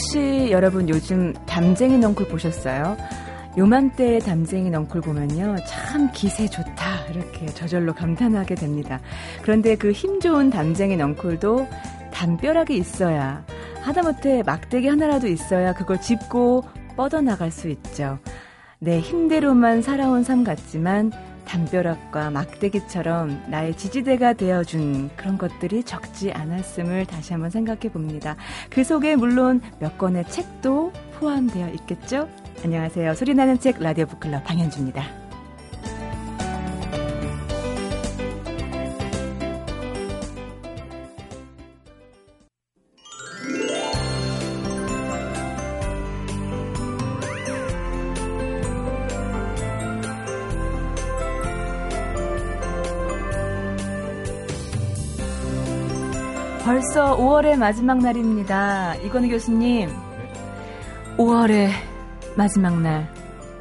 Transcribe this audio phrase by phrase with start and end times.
[0.00, 2.96] 혹시 여러분 요즘 담쟁이 넝쿨 보셨어요?
[3.58, 5.56] 요맘때 담쟁이 넝쿨 보면요.
[5.66, 7.04] 참 기세 좋다.
[7.10, 8.98] 이렇게 저절로 감탄하게 됩니다.
[9.42, 11.68] 그런데 그 힘 좋은 담쟁이 넝쿨도
[12.14, 13.44] 담벼락이 있어야
[13.82, 16.64] 하다못해 막대기 하나라도 있어야 그걸 짚고
[16.96, 18.18] 뻗어나갈 수 있죠.
[18.78, 21.12] 내 힘대로만 살아온 삶 같지만
[21.50, 28.36] 담벼락과 막대기처럼 나의 지지대가 되어준 그런 것들이 적지 않았음을 다시 한번 생각해 봅니다.
[28.70, 32.28] 그 속에 물론 몇 권의 책도 포함되어 있겠죠?
[32.64, 33.14] 안녕하세요.
[33.14, 35.29] 소리나는 책 라디오 북클럽 방현주입니다.
[56.64, 58.94] 벌써 5월의 마지막 날입니다.
[58.96, 59.88] 이건희 교수님,
[61.16, 61.70] 5월의
[62.36, 63.12] 마지막 날,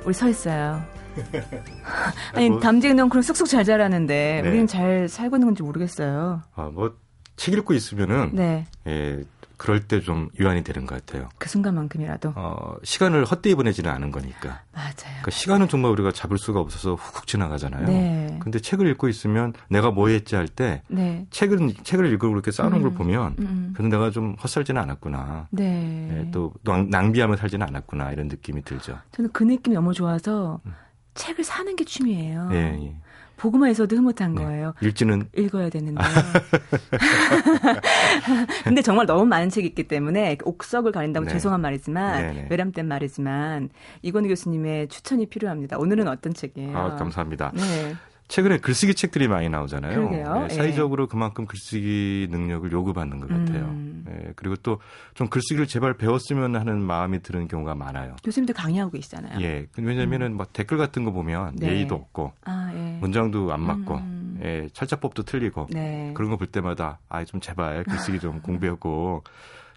[0.05, 0.81] 우리 서 있어요.
[2.33, 4.47] 아니, 뭐, 담쟁이 넌 쑥쑥 잘 자라는데, 네.
[4.49, 6.41] 우리는 잘 살고 있는 건지 모르겠어요.
[6.55, 6.93] 아, 뭐,
[7.37, 8.65] 책 읽고 있으면은, 네.
[8.87, 9.23] 예,
[9.59, 11.27] 그럴 때 좀 유한이 되는 것 같아요.
[11.37, 12.31] 그 순간만큼이라도.
[12.35, 14.61] 어, 시간을 헛되이 보내지는 않은 거니까.
[14.73, 14.95] 맞아요.
[15.03, 17.85] 그러니까 시간은 정말 우리가 잡을 수가 없어서 훅훅 지나가잖아요.
[17.85, 18.39] 네.
[18.41, 21.27] 근데 책을 읽고 있으면 내가 뭐 했지 할때 네.
[21.29, 23.73] 책은 책을 읽고 그렇게 쌓아놓은 음, 걸 보면 음.
[23.75, 25.47] 그래도 내가 좀 헛살지는 않았구나.
[25.51, 25.63] 네.
[26.09, 26.31] 네.
[26.31, 28.97] 또 낭비하며 살지는 않았구나 이런 느낌이 들죠.
[29.11, 30.73] 저는 그 느낌이 너무 좋아서 음.
[31.15, 32.49] 책을 사는 게 취미예요.
[32.53, 32.95] 예, 예.
[33.39, 34.43] 보고만있어도 흐뭇한 네.
[34.43, 34.73] 거예요.
[34.81, 36.03] 읽지는 읽어야 되는데.
[38.63, 41.31] 근데 정말 너무 많은 책이 있기 때문에 옥석을 가린다고 네.
[41.31, 42.47] 죄송한 말이지만 네, 네.
[42.49, 43.69] 외람된 말이지만
[44.01, 45.77] 이건희 교수님의 추천이 필요합니다.
[45.77, 46.77] 오늘은 어떤 책이에요?
[46.77, 47.51] 아, 감사합니다.
[47.55, 47.95] 네.
[48.29, 50.09] 최근에 글쓰기 책들이 많이 나오잖아요.
[50.11, 50.49] 네, 예.
[50.53, 53.65] 사회적으로 그만큼 글쓰기 능력을 요구받는 것 같아요.
[53.65, 54.05] 음.
[54.07, 54.79] 네, 그리고 또
[55.15, 58.15] 좀 글쓰기를 제발 배웠으면 하는 마음이 드는 경우가 많아요.
[58.23, 59.41] 교수님도 강의하고 계시잖아요.
[59.41, 59.67] 예.
[59.77, 60.37] 왜냐면은 음.
[60.37, 61.69] 막뭐 댓글 같은 거 보면 네.
[61.71, 62.97] 예의도 없고 아, 예.
[63.01, 64.39] 문장도 안 맞고 음.
[64.43, 66.11] 예, 철자법도 틀리고 네.
[66.15, 69.23] 그런 거 볼 때마다 아 좀 제발 글쓰기 좀 공부하고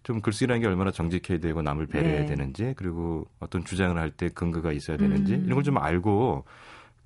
[0.04, 2.26] 좀 글쓰기라는 게 얼마나 정직해야 되고 남을 배려해야 네.
[2.26, 5.42] 되는지 그리고 어떤 주장을 할 때 근거가 있어야 되는지 음.
[5.46, 6.44] 이런 걸 좀 알고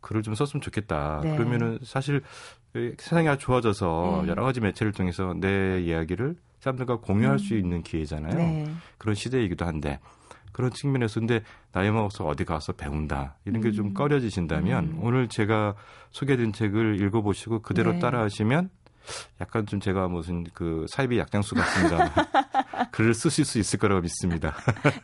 [0.00, 1.20] 글을 좀 썼으면 좋겠다.
[1.22, 1.36] 네.
[1.36, 2.22] 그러면은 사실
[2.98, 4.28] 세상이 아주 좋아져서 네.
[4.30, 7.38] 여러 가지 매체를 통해서 내 이야기를 사람들과 공유할 음.
[7.38, 8.34] 수 있는 기회잖아요.
[8.34, 8.70] 네.
[8.98, 10.00] 그런 시대이기도 한데
[10.52, 11.42] 그런 측면에서 근데
[11.72, 13.94] 나이 먹어서 어디 가서 배운다 이런 게좀 음.
[13.94, 14.98] 꺼려지신다면 음.
[15.02, 15.74] 오늘 제가
[16.10, 17.98] 소개해드린 책을 읽어보시고 그대로 네.
[17.98, 18.70] 따라하시면
[19.40, 22.10] 약간 좀 제가 무슨 그 사이비 약장수 같습니다.
[22.90, 24.54] 글을 쓰실 수 있을 거라고 믿습니다.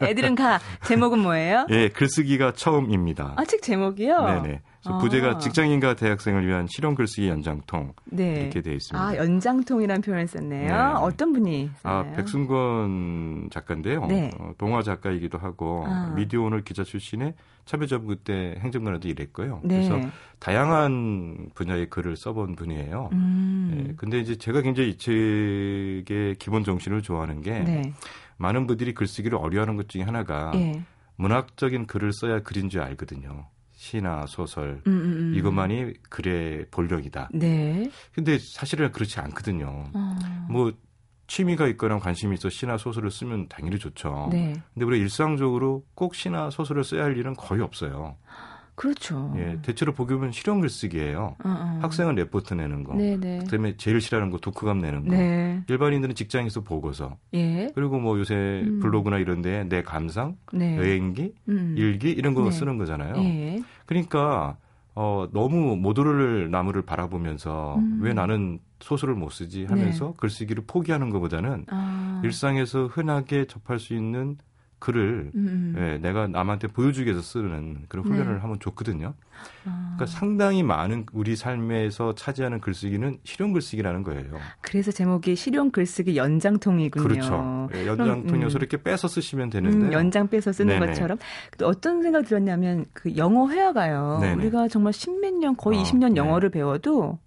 [0.01, 0.59] 애들은 가.
[0.85, 1.67] 제목은 뭐예요?
[1.71, 3.35] 예, 글쓰기가 처음입니다.
[3.37, 4.43] 아, 책 제목이요?
[4.43, 4.63] 네네.
[4.85, 4.99] 아.
[4.99, 8.43] 부제가 직장인과 대학생을 위한 실용 글쓰기 연장통 네.
[8.43, 9.07] 이렇게 되어 있습니다.
[9.07, 10.69] 아 연장통이라는 표현을 썼네요.
[10.69, 10.73] 네.
[10.73, 11.99] 어떤 분이 썼나요?
[11.99, 14.07] 아 백순권 작가인데요.
[14.07, 14.31] 네.
[14.39, 16.13] 어, 동화 작가이기도 하고 아.
[16.17, 17.35] 미디어오늘 기자 출신의
[17.65, 19.61] 참여정부 때 행정관에도 일했고요.
[19.63, 19.89] 네.
[19.89, 20.09] 그래서
[20.41, 23.11] 다양한 분야의 글을 써본 분이에요.
[23.13, 23.73] 음.
[23.75, 23.95] 네.
[23.97, 27.93] 근데 이제 제가 굉장히 이 책의 기본 정신을 좋아하는 게 네.
[28.37, 30.83] 많은 분들이 글쓰기를 어려워하는 것 중에 하나가 예.
[31.17, 33.47] 문학적인 글을 써야 글인 줄 알거든요.
[33.83, 35.35] 시나 소설 음, 음, 음.
[35.35, 37.31] 이것만이 글의 본력이다.
[37.35, 37.91] 네.
[38.15, 39.87] 근데 사실은 그렇지 않거든요.
[39.93, 40.17] 어.
[40.49, 40.73] 뭐
[41.27, 44.29] 취미가 있거나 관심이 있어 시나 소설을 쓰면 당연히 좋죠.
[44.31, 44.55] 네.
[44.73, 48.17] 근데 우리 일상적으로 꼭 시나 소설을 써야 할 일은 거의 없어요.
[48.75, 49.35] 그렇죠.
[49.37, 51.37] 예, 대체로 보기 보면 실용 글쓰기예요.
[51.45, 51.79] 어, 어.
[51.83, 53.17] 학생은 레포트 내는 거, 네네.
[53.17, 53.39] 네.
[53.41, 55.63] 그다음에 제일 싫어하는 거 독후감 내는 거, 네.
[55.69, 57.71] 일반인들은 직장에서 보고서, 예.
[57.75, 58.81] 그리고 뭐 요새 음.
[58.81, 60.77] 블로그나 이런데 내 감상, 네.
[60.79, 61.75] 여행기, 음.
[61.77, 62.51] 일기 이런 거 네.
[62.51, 63.15] 쓰는 거잖아요.
[63.19, 63.63] 예.
[63.87, 64.57] 그러니까
[64.95, 68.01] 어, 너무 모두를 나무를 바라보면서 음.
[68.03, 70.13] 왜 나는 소설을 못 쓰지 하면서 네.
[70.19, 72.21] 글쓰기를 포기하는 것보다는 아.
[72.25, 74.37] 일상에서 흔하게 접할 수 있는
[74.83, 75.75] 글을 음, 음.
[75.79, 78.41] 예, 내가 남한테 보여주기 위해서 쓰는 그런 훈련을 네.
[78.41, 79.15] 하면 좋거든요.
[79.65, 79.95] 아.
[79.97, 84.39] 그러니까 상당히 많은 우리 삶에서 차지하는 글쓰기는 실용 글쓰기라는 거예요.
[84.61, 87.07] 그래서 제목이 실용 글쓰기 연장통이군요.
[87.07, 87.69] 그렇죠.
[87.77, 88.61] 예, 연장통이어서 음.
[88.61, 90.87] 이렇게 빼서 쓰시면 되는데 음, 연장 빼서 쓰는 네네.
[90.87, 91.17] 것처럼
[91.63, 94.19] 어떤 생각 들었냐면 그 영어 회화가요.
[94.21, 94.35] 네네.
[94.35, 97.21] 우리가 정말 십몇 년 거의 어, 20년 영어를 배워도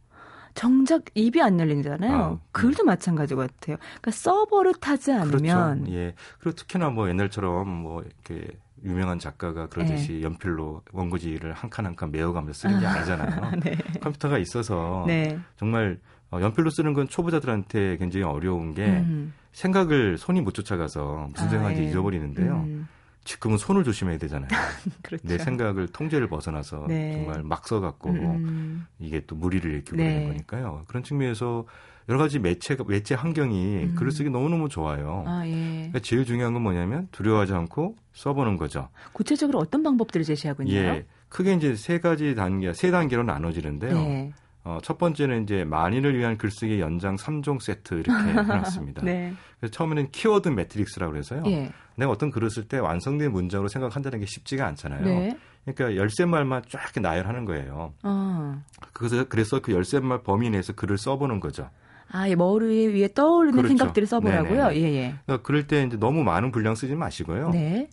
[0.56, 2.16] 정작 입이 안 열리잖아요.
[2.16, 2.88] 아, 글도 음.
[2.88, 3.78] 마찬가지 같아요.
[3.78, 5.94] 그러니까 서버를 타지 않으면 그렇죠.
[5.98, 6.14] 예.
[6.40, 8.48] 그리고 특히나 뭐 옛날처럼 뭐 이렇게
[8.84, 10.22] 유명한 작가가 그러듯이 네.
[10.24, 13.52] 연필로 원고지를 한 칸 한 칸 메어가면서 쓰는 게 아니잖아요.
[13.64, 13.76] 네.
[14.02, 15.38] 컴퓨터가 있어서 네.
[15.58, 16.00] 정말
[16.32, 19.34] 어, 연필로 쓰는 건 초보자들한테 굉장히 어려운 게 음.
[19.54, 21.90] 생각을 손이 못 쫓아가서 무슨 생각인지 아, 예.
[21.90, 22.54] 잊어버리는데요.
[22.68, 22.88] 음.
[23.26, 24.48] 지금은 손을 조심해야 되잖아요.
[25.04, 25.28] 그렇죠.
[25.28, 27.12] 내 생각을 통제를 벗어나서 네.
[27.14, 28.86] 정말 막 써갖고 음.
[29.00, 30.14] 이게 또 무리를 일으키고 네.
[30.14, 30.84] 그러는 거니까요.
[30.88, 31.66] 그런 측면에서
[32.08, 33.96] 여러 가지 매체 매체 환경이 음.
[33.96, 35.24] 글을 쓰기 너무 너무 좋아요.
[35.26, 35.52] 아, 예.
[35.52, 38.90] 그러니까 제일 중요한 건 뭐냐면 두려워하지 않고 써보는 거죠.
[39.12, 40.94] 구체적으로 어떤 방법들을 제시하고 있나요?
[40.94, 43.94] 예, 크게 이제 세 가지 단계, 세 단계로 나눠지는데요.
[43.94, 44.32] 네.
[44.66, 49.04] 어, 첫 번째는 이제 만인을 위한 글쓰기 연장 3종 세트 이렇게 해놨습니다.
[49.04, 49.34] 네.
[49.60, 51.44] 그래서 처음에는 키워드 매트릭스라고 그래서요.
[51.46, 51.72] 예.
[51.96, 55.04] 내가 어떤 글을 쓸 때 완성된 문장으로 생각한다는 게 쉽지가 않잖아요.
[55.06, 55.38] 네.
[55.66, 57.94] 그러니까 열쇠말만 쫙 이렇게 나열하는 거예요.
[58.04, 58.62] 어.
[58.94, 61.70] 그래서 그래서 그 열쇠말 범위 내에서 글을 써보는 거죠.
[62.12, 63.68] 아, 예, 머리 위에 떠오르는 그렇죠.
[63.70, 64.70] 생각들을 써보라고요.
[64.74, 65.16] 예, 예.
[65.26, 67.50] 그러니까 그럴 때 이제 너무 많은 분량 쓰지 마시고요.
[67.50, 67.90] 네.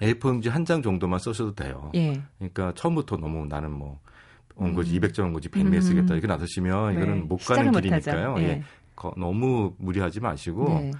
[0.00, 1.90] A4 용지 한 장 정도만 써셔도 돼요.
[1.94, 2.20] 예.
[2.38, 3.98] 그러니까 처음부터 너무 나는 뭐
[4.60, 5.00] 온 거지 음.
[5.00, 5.80] 200점 온거지 100매 음.
[5.80, 7.00] 쓰겠다 이렇게 나서시면 네.
[7.00, 8.34] 이거는 못 가는 길이니까요.
[8.38, 8.42] 예.
[8.42, 8.62] 예.
[9.16, 10.90] 너무 무리하지 마시고 네.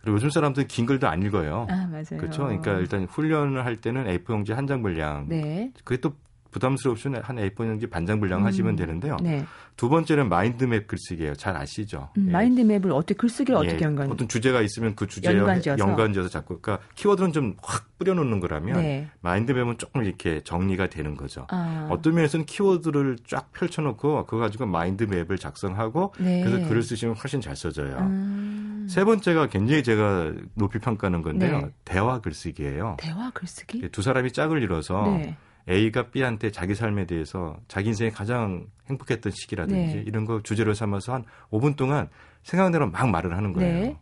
[0.00, 1.66] 그리고 요즘 사람들은 긴 글도 안 읽어요.
[1.68, 2.04] 아, 맞아요.
[2.18, 2.44] 그렇죠.
[2.44, 5.28] 그러니까 일단 훈련을 할 때는 A4 용지 한 장 분량.
[5.28, 5.70] 네.
[5.84, 6.14] 그게 또
[6.50, 8.46] 부담스러우시면 한 A4 용지 반장 분량 음.
[8.46, 9.16] 하시면 되는데요.
[9.22, 9.44] 네.
[9.76, 11.34] 두 번째는 mind map 글쓰기예요.
[11.34, 12.10] 잘 아시죠?
[12.18, 12.32] 음, 예.
[12.32, 13.68] mind map을 어떻게 글쓰기를 예.
[13.68, 14.10] 어떻게 연관?
[14.10, 19.08] 어떤 주제가 있으면 그 주제에 연관지어서, 연관지어서 자꾸 그러니까 키워드는 좀 확 뿌려놓는 거라면 네.
[19.20, 21.46] mind map은 조금 이렇게 정리가 되는 거죠.
[21.50, 21.86] 아.
[21.90, 26.42] 어떤 면에서는 키워드를 쫙 펼쳐놓고 그거 가지고 mind map을 작성하고 네.
[26.42, 27.98] 그래서 글을 쓰시면 훨씬 잘 써져요.
[27.98, 28.86] 음.
[28.88, 31.58] 세 번째가 굉장히 제가 높이 평가하는 건데요.
[31.60, 31.70] 네.
[31.84, 32.96] 대화 글쓰기예요.
[32.98, 33.90] 대화 글쓰기?
[33.90, 35.36] 두 사람이 짝을 이뤄서 네.
[35.68, 40.04] A가 B한테 자기 삶에 대해서 자기 인생에 가장 행복했던 시기라든지 네.
[40.06, 42.08] 이런 거 주제로 삼아서 한 5분 동안
[42.42, 43.80] 생각대로 막 말을 하는 거예요.
[43.80, 43.98] 네.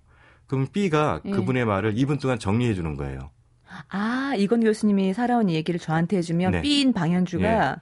[0.46, 1.30] 그럼 B가 네.
[1.32, 3.30] 그분의 말을 2분 동안 정리해 주는 거예요.
[3.90, 6.60] 아, 이건 교수님이 살아온 얘기를 저한테 해주면 네.
[6.62, 7.80] B인 방현주가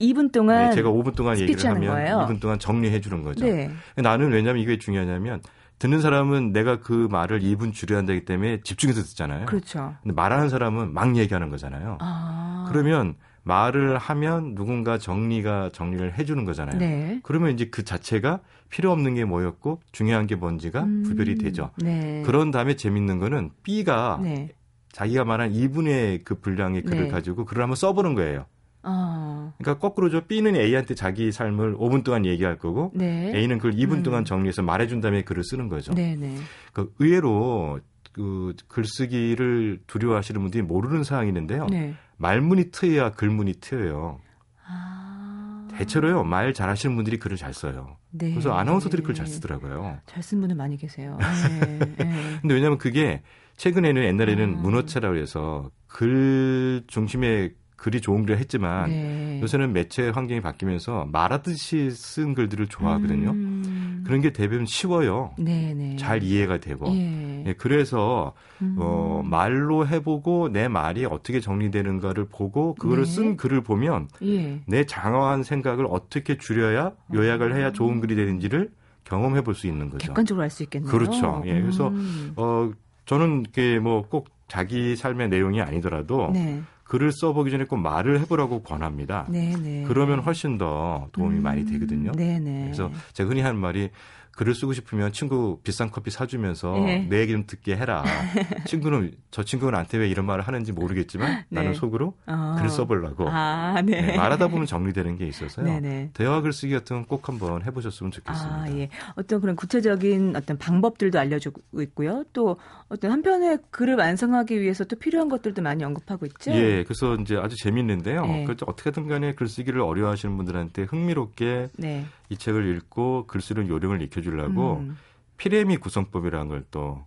[0.00, 2.26] 2분 동안 네, 제가 5분 동안 얘기를 하면 거예요?
[2.28, 3.44] 2분 동안 정리해 주는 거죠.
[3.44, 3.70] 네.
[3.96, 5.40] 나는 왜냐하면 이게 중요하냐면
[5.78, 9.46] 듣는 사람은 내가 그 말을 2분 줄여야 한다기 때문에 집중해서 듣잖아요.
[9.46, 9.94] 그렇죠.
[10.02, 11.98] 근데 말하는 사람은 막 얘기하는 거잖아요.
[12.00, 12.45] 아.
[12.68, 13.14] 그러면
[13.46, 16.78] 말을 하면 누군가 정리가 정리를 해주는 거잖아요.
[16.78, 17.20] 네.
[17.22, 18.40] 그러면 이제 그 자체가
[18.70, 21.04] 필요 없는 게 뭐였고 중요한 게 뭔지가 음.
[21.04, 21.70] 구별이 되죠.
[21.78, 22.22] 네.
[22.26, 24.48] 그런 다음에 재밌는 거는 B가 네.
[24.90, 27.08] 자기가 말한 2분의 그 분량의 글을 네.
[27.08, 28.46] 가지고 글을 한번 써보는 거예요.
[28.82, 29.52] 어.
[29.58, 30.22] 그러니까 거꾸로죠.
[30.22, 33.32] B는 A한테 자기 삶을 5분 동안 얘기할 거고 네.
[33.34, 34.02] A는 그걸 2분 음.
[34.02, 35.92] 동안 정리해서 말해준 다음에 글을 쓰는 거죠.
[35.92, 36.36] 네, 네.
[36.72, 37.80] 그 의외로
[38.16, 41.66] 그 글쓰기를 두려워하시는 분들이 모르는 사항이 있는데요.
[41.66, 41.94] 네.
[42.16, 44.18] 말문이 트여야 글문이 트여요.
[44.66, 45.68] 아...
[45.72, 47.98] 대체로요 말 잘하시는 분들이 글을 잘 써요.
[48.10, 48.30] 네.
[48.30, 49.98] 그래서 아나운서들이 글을 잘 쓰더라고요.
[50.06, 51.18] 잘 쓴 분은 많이 계세요.
[51.60, 51.78] 네.
[51.78, 52.38] 네.
[52.40, 53.20] 근데 왜냐하면 그게
[53.58, 54.60] 최근에는 옛날에는 아...
[54.62, 59.40] 문어체라고 해서 글 중심의 글이 좋은 글을 했지만 네.
[59.42, 63.30] 요새는 매체 환경이 바뀌면서 말하듯이 쓴 글들을 좋아하거든요.
[63.30, 64.02] 음.
[64.06, 65.34] 그런 게 대부분 쉬워요.
[65.38, 65.74] 네네.
[65.74, 65.96] 네.
[65.96, 66.86] 잘 이해가 되고.
[66.94, 67.44] 예.
[67.46, 68.32] 예, 그래서
[68.62, 68.76] 음.
[68.78, 73.10] 어, 말로 해보고 내 말이 어떻게 정리되는가를 보고 그거를 네.
[73.10, 74.60] 쓴 글을 보면 예.
[74.66, 78.70] 내 장황한 생각을 어떻게 줄여야 요약을 해야 좋은 글이 되는지를
[79.04, 80.08] 경험해 볼 수 있는 거죠.
[80.08, 80.90] 객관적으로 알 수 있겠네요.
[80.90, 81.42] 그렇죠.
[81.46, 82.32] 예, 그래서 음.
[82.36, 82.70] 어,
[83.04, 86.62] 저는 이게 뭐 꼭 자기 삶의 내용이 아니더라도 네.
[86.88, 89.26] 글을 써보기 전에 꼭 말을 해보라고 권합니다.
[89.28, 89.56] 네네.
[89.56, 89.84] 네.
[89.88, 92.12] 그러면 훨씬 더 도움이 음, 많이 되거든요.
[92.12, 92.38] 네네.
[92.40, 92.60] 네.
[92.64, 93.90] 그래서 제가 흔히 하는 말이
[94.36, 97.06] 글을 쓰고 싶으면 친구 비싼 커피 사주면서 네.
[97.08, 98.04] 내 얘기 좀 듣게 해라.
[98.66, 101.60] 친구는 저 친구는 나한테 왜 이런 말을 하는지 모르겠지만 네.
[101.60, 102.56] 나는 속으로 어.
[102.58, 103.26] 글 써보려고.
[103.30, 104.02] 아, 네.
[104.02, 104.16] 네.
[104.16, 105.80] 말하다 보면 정리되는 게 있어서요.
[106.12, 108.56] 대화 글쓰기 같은 건 꼭 한번 해보셨으면 좋겠습니다.
[108.62, 108.90] 아, 예.
[109.14, 112.24] 어떤 그런 구체적인 어떤 방법들도 알려주고 있고요.
[112.34, 116.52] 또 어떤 한편의 글을 완성하기 위해서 또 필요한 것들도 많이 언급하고 있죠.
[116.52, 116.84] 예.
[116.84, 118.24] 그래서 이제 아주 재밌는데요.
[118.26, 118.44] 네.
[118.44, 122.04] 그 어떻게든 간에 글쓰기를 어려워하시는 분들한테 흥미롭게 네.
[122.28, 124.96] 이 책을 읽고 글 쓰는 요령을 익혀주려고 음.
[125.36, 127.04] 피레미 구성법이라는 걸 또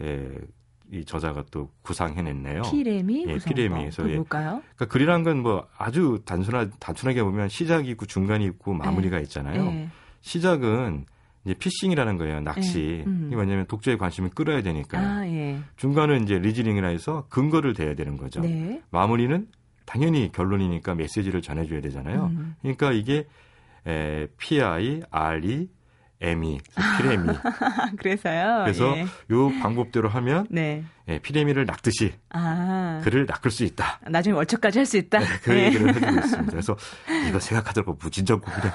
[0.00, 0.30] 예,
[0.92, 2.62] 이 저자가 또 구상해냈네요.
[2.70, 3.24] 피레미?
[3.26, 3.80] 예, 피레미.
[3.80, 4.14] 그래서 예.
[4.16, 4.62] 뭘까요?
[4.76, 9.22] 그러니까 글이란 건 뭐 아주 단순하 단순하게 보면 시작이 있고 중간이 있고 마무리가 네.
[9.24, 9.64] 있잖아요.
[9.64, 9.88] 네.
[10.20, 11.06] 시작은
[11.46, 12.40] 이제 fishing이라는 거예요.
[12.40, 12.78] 낚시.
[12.80, 13.04] 네.
[13.06, 13.24] 음.
[13.28, 14.98] 이게 뭐냐면 독자의 관심을 끌어야 되니까.
[14.98, 15.60] 아, 예.
[15.76, 18.40] 중간은 이제 reasoning이라 해서 근거를 대야 되는 거죠.
[18.40, 18.82] 네.
[18.90, 19.46] 마무리는
[19.84, 22.32] 당연히 결론이니까 메시지를 전해줘야 되잖아요.
[22.32, 22.56] 음.
[22.60, 23.26] 그러니까 이게
[23.86, 25.68] 에, PI, RE,
[26.20, 26.58] ME,
[26.98, 27.28] 피레미.
[27.98, 28.62] 그래서요.
[28.64, 29.06] 그래서 예.
[29.30, 30.82] 요 방법대로 하면 네.
[31.08, 33.00] 예, 피레미를 낚듯이 아.
[33.04, 34.00] 글을 낚을 수 있다.
[34.08, 35.18] 나중에 월척까지 할 수 있다.
[35.18, 35.66] 네, 그 네.
[35.66, 36.50] 얘기를 해주고 있습니다.
[36.50, 36.76] 그래서
[37.28, 38.70] 이거 생각하더라고 무진장 고민해.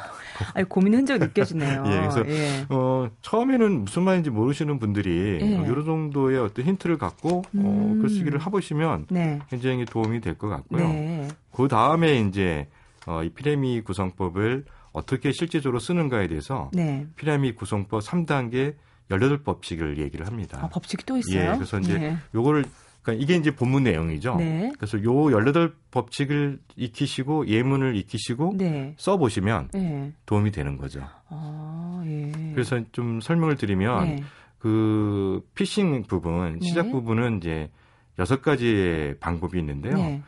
[0.54, 1.84] 아니, 고민 흔적 느껴지네요.
[1.88, 2.66] 예, 그래서 예.
[2.70, 5.58] 어, 처음에는 무슨 말인지 모르시는 분들이 예.
[5.58, 7.98] 어, 여러 정도의 어떤 힌트를 갖고 어, 음.
[7.98, 9.40] 어, 글쓰기를 해보시면 네.
[9.50, 10.88] 굉장히 도움이 될 것 같고요.
[10.88, 11.28] 네.
[11.52, 12.68] 그 다음에 이제
[13.08, 17.08] 어, 이 피레미 구성법을 어떻게 실제적으로 쓰는가에 대해서 네.
[17.16, 18.76] 피라미드 구성법 3단계
[19.10, 20.60] 18법칙을 얘기를 합니다.
[20.62, 21.52] 아, 법칙이 또 있어요?
[21.52, 22.18] 예, 그래서 이제 네.
[22.34, 22.66] 요거를
[23.02, 24.36] 그러니까 이게 이제 본문 내용이죠.
[24.36, 24.72] 네.
[24.78, 28.94] 그래서 요 18법칙을 익히시고 예문을 익히시고 네.
[28.98, 30.14] 써 보시면 네.
[30.26, 31.02] 도움이 되는 거죠.
[31.30, 32.32] 아, 예.
[32.54, 34.24] 그래서 좀 설명을 드리면 네.
[34.60, 36.92] 그 피싱 부분, 시작 네.
[36.92, 37.72] 부분은 이제
[38.20, 40.22] 여섯 가지의 방법이 있는데요.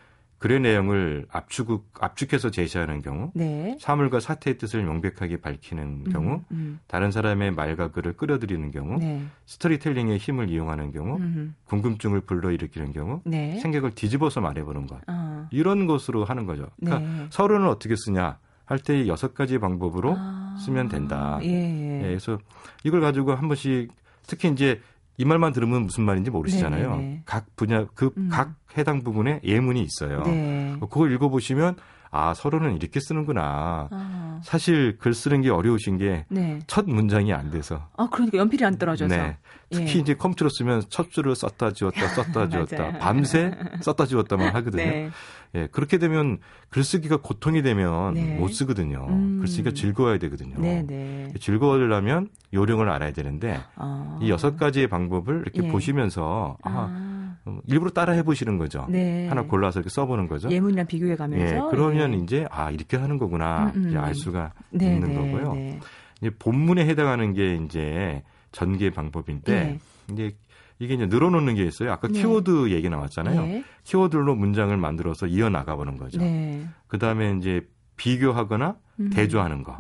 [0.44, 0.48] 네.
[0.48, 3.78] 글의 내용을 압축, 압축해서 제시하는 경우, 네.
[3.80, 6.80] 사물과 사태의 뜻을 명백하게 밝히는 음, 경우, 음.
[6.88, 9.24] 다른 사람의 말과 글을 끌어들이는 경우, 네.
[9.46, 11.56] 스토리텔링의 힘을 이용하는 경우, 음.
[11.66, 13.58] 궁금증을 불러일으키는 경우, 네.
[13.62, 15.00] 생각을 뒤집어서 말해보는 것.
[15.08, 15.48] 어.
[15.52, 16.68] 이런 것으로 하는 거죠.
[16.80, 17.28] 그러니까 네.
[17.30, 20.58] 서론을 어떻게 쓰냐 할 때 여섯 가지 방법으로 아.
[20.60, 21.40] 쓰면 된다.
[21.44, 21.98] 예, 예.
[22.00, 22.38] 예, 그래서
[22.84, 23.92] 이걸 가지고 한 번씩
[24.26, 24.82] 특히 이제
[25.18, 26.90] 이 말만 들으면 무슨 말인지 모르시잖아요.
[26.92, 27.02] 네네.
[27.02, 27.22] 네, 네.
[27.26, 28.56] 각 분야 그각 음.
[28.78, 30.24] 해당 부분에 예문이 있어요.
[30.24, 30.76] 네.
[30.80, 31.76] 그걸 읽어보시면
[32.16, 33.88] 아 서론은 이렇게 쓰는구나.
[33.90, 34.40] 아.
[34.44, 36.94] 사실 글 쓰는 게 어려우신 게첫 네.
[36.94, 37.88] 문장이 안 돼서.
[37.98, 39.16] 아 그러니까 연필이 안 떨어져서.
[39.16, 39.38] 네.
[39.72, 40.02] 특히 예.
[40.02, 43.52] 이제 컴퓨터로 쓰면 첫 줄을 썼다 지웠다 썼다 지웠다 밤새
[43.82, 44.84] 썼다 지웠다만 하거든요.
[44.84, 45.10] 네.
[45.56, 46.38] 예, 그렇게 되면
[46.70, 48.36] 글쓰기가 고통이 되면 네.
[48.38, 49.08] 못 쓰거든요.
[49.10, 49.40] 음.
[49.40, 50.56] 글쓰기가 즐거워야 되거든요.
[50.60, 51.34] 네, 네.
[51.40, 54.20] 즐거워하려면 요령을 알아야 되는데 아.
[54.22, 55.72] 이 여섯 가지의 방법을 이렇게 예.
[55.72, 57.23] 보시면서 아, 아.
[57.48, 58.86] 음, 일부러 따라 해보시는 거죠.
[58.90, 59.28] 네.
[59.28, 60.50] 하나 골라서 이렇게 써보는 거죠.
[60.50, 61.56] 예문이랑 비교해 가면서.
[61.56, 62.18] 예, 그러면 네.
[62.18, 63.90] 이제 아 이렇게 하는 거구나 음, 음.
[63.90, 65.54] 이제 알 수가 네, 있는 네, 거고요.
[65.54, 65.80] 네.
[66.22, 69.80] 이제 본문에 해당하는 게 이제 전개 방법인데 예.
[70.14, 70.36] 이제
[70.80, 71.92] 이게 이제 늘어놓는 게 있어요.
[71.92, 72.20] 아까 네.
[72.20, 73.42] 키워드 얘기 나왔잖아요.
[73.42, 73.64] 네.
[73.84, 76.20] 키워드로 문장을 만들어서 이어 나가보는 거죠.
[76.20, 76.66] 네.
[76.88, 79.10] 그 다음에 이제 비교하거나 음.
[79.10, 79.78] 대조하는 거.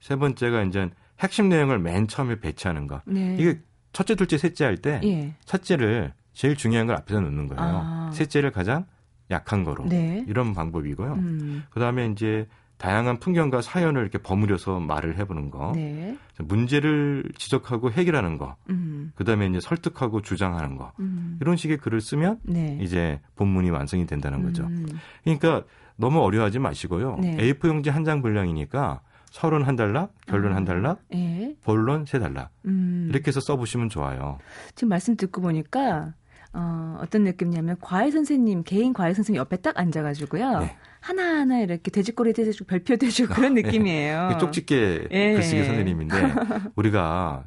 [0.00, 3.00] 세 번째가 이제 핵심 내용을 맨 처음에 배치하는 거.
[3.06, 3.36] 네.
[3.38, 3.60] 이게
[3.92, 5.34] 첫째, 둘째, 셋째 할때 예.
[5.44, 7.60] 첫째를 제일 중요한 걸 앞에서 놓는 거예요.
[7.62, 8.10] 아.
[8.12, 8.84] 셋째를 가장
[9.30, 10.24] 약한 거로 네.
[10.28, 11.12] 이런 방법이고요.
[11.14, 11.64] 음.
[11.70, 16.18] 그다음에 이제 다양한 풍경과 사연을 이렇게 버무려서 말을 해보는 거, 네.
[16.38, 19.12] 문제를 지적하고 해결하는 거, 음.
[19.14, 21.38] 그다음에 이제 설득하고 주장하는 거 음.
[21.40, 22.78] 이런 식의 글을 쓰면 네.
[22.82, 24.64] 이제 본문이 완성이 된다는 거죠.
[24.64, 24.86] 음.
[25.22, 25.62] 그러니까
[25.96, 27.16] 너무 어려워하지 마시고요.
[27.20, 27.36] 네.
[27.36, 29.00] A4 용지 한 장 분량이니까
[29.30, 30.56] 서론 한 달락, 결론 아.
[30.56, 31.56] 한 달락, 예.
[31.64, 33.06] 본론 세 달락 음.
[33.10, 34.38] 이렇게 해서 써보시면 좋아요.
[34.74, 36.12] 지금 말씀 듣고 보니까
[36.54, 40.60] 어, 어떤 느낌이냐면 과외 선생님 개인 과외 선생님 옆에 딱 앉아가지고요.
[40.60, 40.76] 네.
[41.00, 43.62] 하나하나 이렇게 돼지꼬리 대주고 별표 대주고 그런 네.
[43.62, 44.28] 느낌이에요.
[44.28, 44.38] 네.
[44.38, 45.34] 쪽집게 예.
[45.34, 46.14] 글쓰기 선생님인데
[46.76, 47.44] 우리가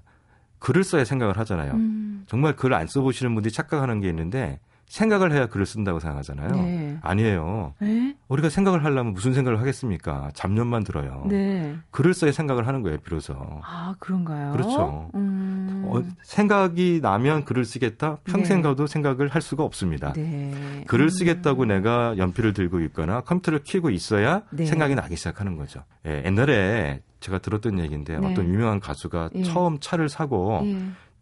[0.59, 1.71] 글을 써야 생각을 하잖아요.
[1.73, 2.25] 음.
[2.27, 6.49] 정말 글을 안 써보시는 분들이 착각하는 게 있는데 생각을 해야 글을 쓴다고 생각하잖아요.
[6.49, 6.97] 네.
[7.01, 7.73] 아니에요.
[7.79, 8.15] 네?
[8.29, 10.31] 우리가 생각을 하려면 무슨 생각을 하겠습니까?
[10.33, 11.25] 잡념만 들어요.
[11.27, 11.75] 네.
[11.91, 13.35] 글을 써야 생각을 하는 거예요, 비로소.
[13.63, 14.53] 아, 그런가요?
[14.53, 15.11] 그렇죠.
[15.15, 15.83] 음...
[15.87, 18.17] 어, 생각이 나면 글을 쓰겠다?
[18.23, 18.69] 평생 네.
[18.69, 20.13] 가도 생각을 할 수가 없습니다.
[20.13, 20.83] 네.
[20.87, 21.09] 글을 음...
[21.09, 24.65] 쓰겠다고 내가 연필을 들고 있거나 컴퓨터를 켜고 있어야 네.
[24.65, 25.83] 생각이 나기 시작하는 거죠.
[26.05, 28.31] 예, 옛날에 제가 들었던 얘기인데 네.
[28.31, 29.43] 어떤 유명한 가수가 예.
[29.43, 30.77] 처음 차를 사고 예.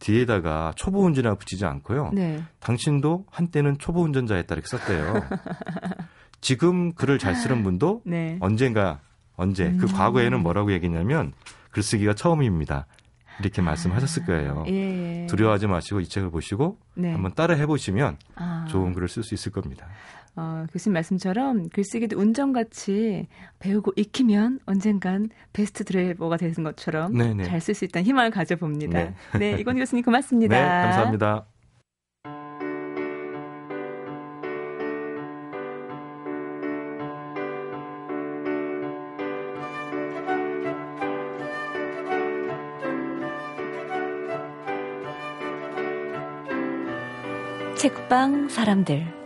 [0.05, 2.11] 뒤에다가 초보 운전이라 붙이지 않고요.
[2.13, 2.43] 네.
[2.59, 5.23] 당신도 한때는 초보 운전자였다 이렇게 썼대요.
[6.41, 8.37] 지금 글을 잘 쓰는 분도 네.
[8.39, 8.99] 언젠가
[9.35, 9.77] 언제 그 음.
[9.77, 11.33] 그 과거에는 뭐라고 얘기했냐면
[11.71, 12.85] 글쓰기가 처음입니다.
[13.39, 14.63] 이렇게 말씀하셨을 아, 거예요.
[14.67, 15.25] 예.
[15.27, 17.11] 두려워하지 마시고 이 책을 보시고 네.
[17.11, 18.65] 한번 따라 해보시면 아.
[18.69, 19.87] 좋은 글을 쓸 수 있을 겁니다.
[20.35, 23.27] 어, 교수님 말씀처럼 글쓰기도 운전같이
[23.59, 27.13] 배우고 익히면 언젠간 베스트 드라이버가 되는 것처럼
[27.43, 28.99] 잘 쓸 수 있다는 희망을 가져봅니다.
[28.99, 30.55] 네, 네 이건 교수님 고맙습니다.
[30.55, 31.45] 네, 감사합니다.
[47.77, 49.24] 책방 사람들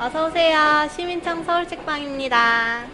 [0.00, 0.86] 어서 오세요.
[0.90, 2.84] 시민청 서울책방입니다.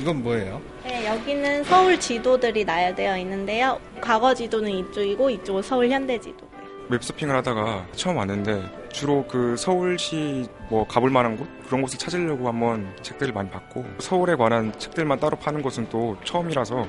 [0.00, 0.60] 이건 뭐예요?
[0.84, 3.78] 네, 여기는 서울 지도들이 나열되어 있는데요.
[4.00, 6.50] 과거 지도는 이쪽이고 이쪽은 서울 현대 지도고요.
[6.88, 12.92] 맵서핑을 하다가 처음 왔는데 주로 그 서울시 뭐 가볼 만한 곳 그런 곳을 찾으려고 한번
[13.02, 16.86] 책들을 많이 봤고 서울에 관한 책들만 따로 파는 곳은 또 처음이라서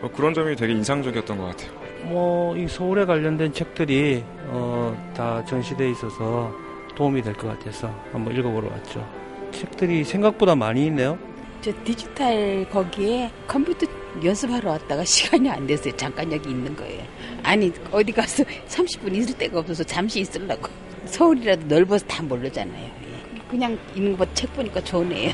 [0.00, 1.70] 뭐 그런 점이 되게 인상적이었던 것 같아요.
[2.08, 6.52] 뭐 이 서울에 관련된 책들이 어, 다 전시돼 있어서
[6.94, 9.06] 도움이 될 것 같아서 한번 읽어보러 왔죠.
[9.52, 11.18] 책들이 생각보다 많이 있네요.
[11.60, 13.86] 저 디지털 거기에 컴퓨터
[14.24, 15.96] 연습하러 왔다가 시간이 안 됐어요.
[15.96, 17.02] 잠깐 여기 있는 거예요.
[17.42, 20.68] 아니 어디 가서 30분 있을 데가 없어서 잠시 있으려고.
[21.06, 22.84] 서울이라도 넓어서 다 모르잖아요.
[22.84, 23.40] 예.
[23.50, 25.32] 그냥 있는 것보다 책 보니까 좋네요.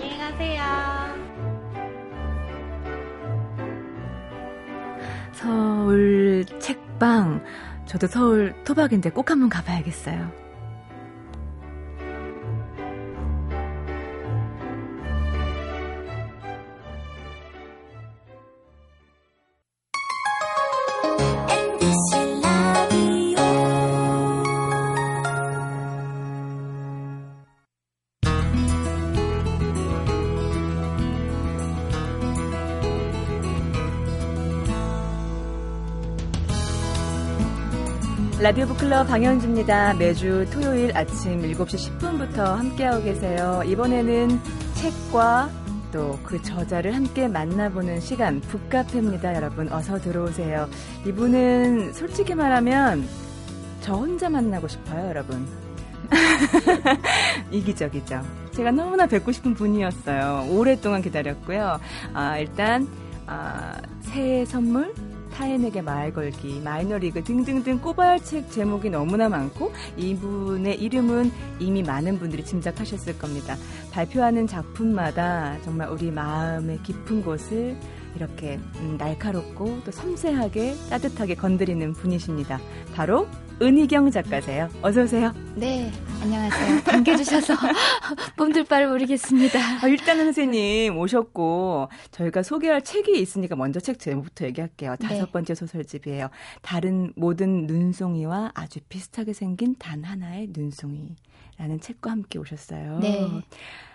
[0.00, 0.62] 안녕히 가세요.
[5.32, 7.42] 서울 책방
[7.90, 10.49] 저도 서울 토박인데 꼭 한번 가봐야겠어요.
[38.42, 39.94] 라디오 북클럽 방현주입니다.
[39.94, 43.62] 매주 토요일 아침 7시 10분부터 함께하고 계세요.
[43.66, 44.40] 이번에는
[44.74, 45.50] 책과
[45.92, 49.34] 또 그 저자를 함께 만나보는 시간 북카페입니다.
[49.34, 50.68] 여러분 어서 들어오세요.
[51.06, 53.06] 이분은 솔직히 말하면
[53.80, 55.46] 저 혼자 만나고 싶어요, 여러분.
[57.50, 58.22] 이기적이죠.
[58.52, 60.46] 제가 너무나 뵙고 싶은 분이었어요.
[60.50, 61.78] 오랫동안 기다렸고요.
[62.14, 62.88] 아, 일단
[63.26, 64.94] 아, 새해 선물
[65.30, 72.18] 타인에게 말 걸기, 마이너리그 등등등 꼽아야 할 책 제목이 너무나 많고 이분의 이름은 이미 많은
[72.18, 73.56] 분들이 짐작하셨을 겁니다.
[73.92, 77.76] 발표하는 작품마다 정말 우리 마음의 깊은 곳을
[78.14, 82.60] 이렇게 음, 날카롭고 또 섬세하게 따뜻하게 건드리는 분이십니다.
[82.94, 83.26] 바로
[83.62, 84.70] 은희경 작가세요.
[84.80, 85.34] 어서 오세요.
[85.54, 85.90] 네,
[86.22, 86.80] 안녕하세요.
[86.82, 87.52] 반겨주셔서
[88.38, 89.58] 몸둘 바를 모르겠습니다.
[89.82, 94.96] 아, 일단은 선생님 오셨고 저희가 소개할 책이 있으니까 먼저 책 제목부터 얘기할게요.
[94.98, 95.08] 네.
[95.08, 96.30] 다섯 번째 소설집이에요.
[96.62, 103.00] 다른 모든 눈송이와 아주 비슷하게 생긴 단 하나의 눈송이라는 책과 함께 오셨어요.
[103.00, 103.28] 네.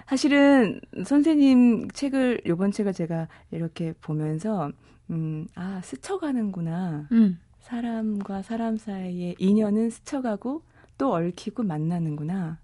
[0.05, 4.69] 사실은 선생님 책을 요번 책을 제가 이렇게 보면서
[5.10, 7.07] 음, 아 스쳐가는구나.
[7.12, 7.39] 음.
[7.65, 10.62] 사람과 사람 사이의 인연은 스쳐가고
[11.00, 12.60] 또 얽히고 만나는구나.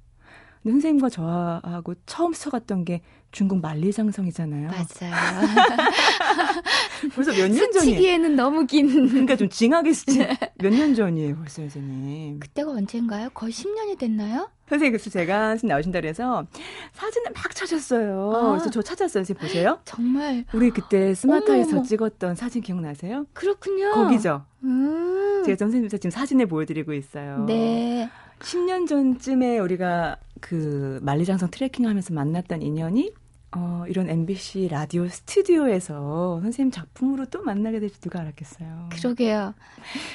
[0.63, 3.01] 근데 선생님과 저하고 처음 스쳐갔던 게
[3.31, 4.69] 중국 만리장성이잖아요.
[4.69, 5.15] 맞아요.
[7.15, 7.97] 벌써 몇 년 전이에요.
[7.97, 9.07] 스치기에는 너무 긴.
[9.09, 10.19] 그러니까 좀 징하게 스치.
[10.19, 10.37] 네.
[10.59, 12.39] 몇년 전이에요, 벌써 선생님.
[12.39, 13.29] 그때가 언젠가요?
[13.33, 14.49] 거의 10년이 됐나요?
[14.69, 16.45] 선생님, 그래서 제가 선생님 나오신다 그래서
[16.93, 18.33] 사진을 막 찾았어요.
[18.35, 19.23] 아, 그래서 저 찾았어요.
[19.23, 19.79] 선생님 보세요.
[19.85, 20.45] 정말.
[20.53, 23.25] 우리 그때 스마트에서 어머 찍었던 사진 기억나세요?
[23.33, 23.91] 그렇군요.
[23.91, 24.45] 거기죠.
[24.63, 25.41] 음.
[25.45, 27.45] 제가 선생님한테 지금 사진을 보여드리고 있어요.
[27.45, 28.09] 네.
[28.41, 33.13] 10년 전쯤에 우리가 그 만리장성 트레킹 하면서 만났던 인연이
[33.53, 38.89] 어, 이런 MBC 라디오 스튜디오에서 선생님 작품으로 또 만나게 될지 누가 알았겠어요.
[38.93, 39.53] 그러게요.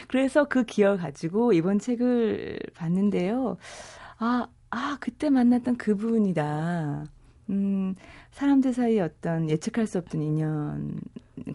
[0.09, 3.59] 그래서 그 기억 가지고 이번 책을 봤는데요.
[4.19, 7.05] 아, 아, 그때 만났던 그분이다.
[7.51, 7.95] 음,
[8.33, 10.99] 사람들 사이 어떤 예측할 수 없던 인연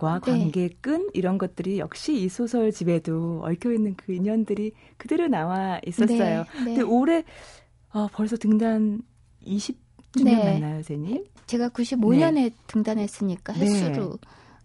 [0.02, 0.32] 과 네.
[0.32, 6.18] 관계 끈 이런 것들이 역시 이 소설 집에도 얽혀 있는 그 인연들이 그대로 나와 있었어요.
[6.18, 6.64] 네, 네.
[6.64, 7.24] 근데 올해
[7.94, 9.04] 어, 벌써 등단
[9.46, 10.54] 20주년 네.
[10.54, 11.26] 맞나요, 선생님?
[11.46, 14.18] 제가 95년에 등단했으니까 횟수로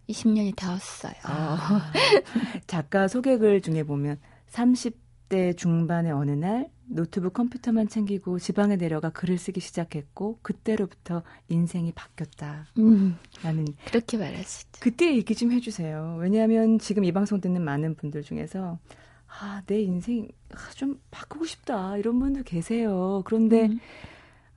[0.09, 1.13] 20년이 되었어요.
[1.25, 1.93] 아,
[2.67, 4.19] 작가 소개글 중에 보면
[4.49, 12.67] 30대 중반의 어느 날 노트북 컴퓨터만 챙기고 지방에 내려가 글을 쓰기 시작했고 그때로부터 인생이 바뀌었다.
[12.79, 14.81] 음, 라는 그렇게 말할 수 있죠.
[14.81, 16.19] 그때 얘기 좀 해주세요.
[16.21, 18.79] 왜냐하면 지금 이 방송 듣는 많은 분들 중에서
[19.27, 20.29] 아, 내 인생
[20.75, 23.23] 좀 바꾸고 싶다 이런 분들 계세요.
[23.25, 23.79] 그런데 음.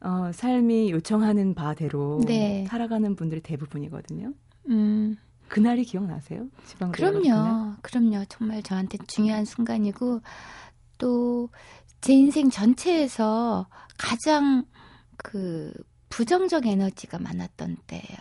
[0.02, 2.66] 어, 삶이 요청하는 바대로 네.
[2.70, 4.34] 살아가는 분들이 대부분이거든요.
[4.70, 5.18] 음.
[5.50, 6.48] 그날이 기억나세요?
[6.68, 7.76] 지방 그럼요.
[7.82, 8.24] 그럼요.
[8.30, 10.22] 정말 저한테 중요한 순간이고
[11.00, 11.50] 또
[12.02, 14.66] 제 인생 전체에서 가장
[15.18, 15.74] 그
[16.10, 18.18] 부정적 에너지가 많았던 때예요.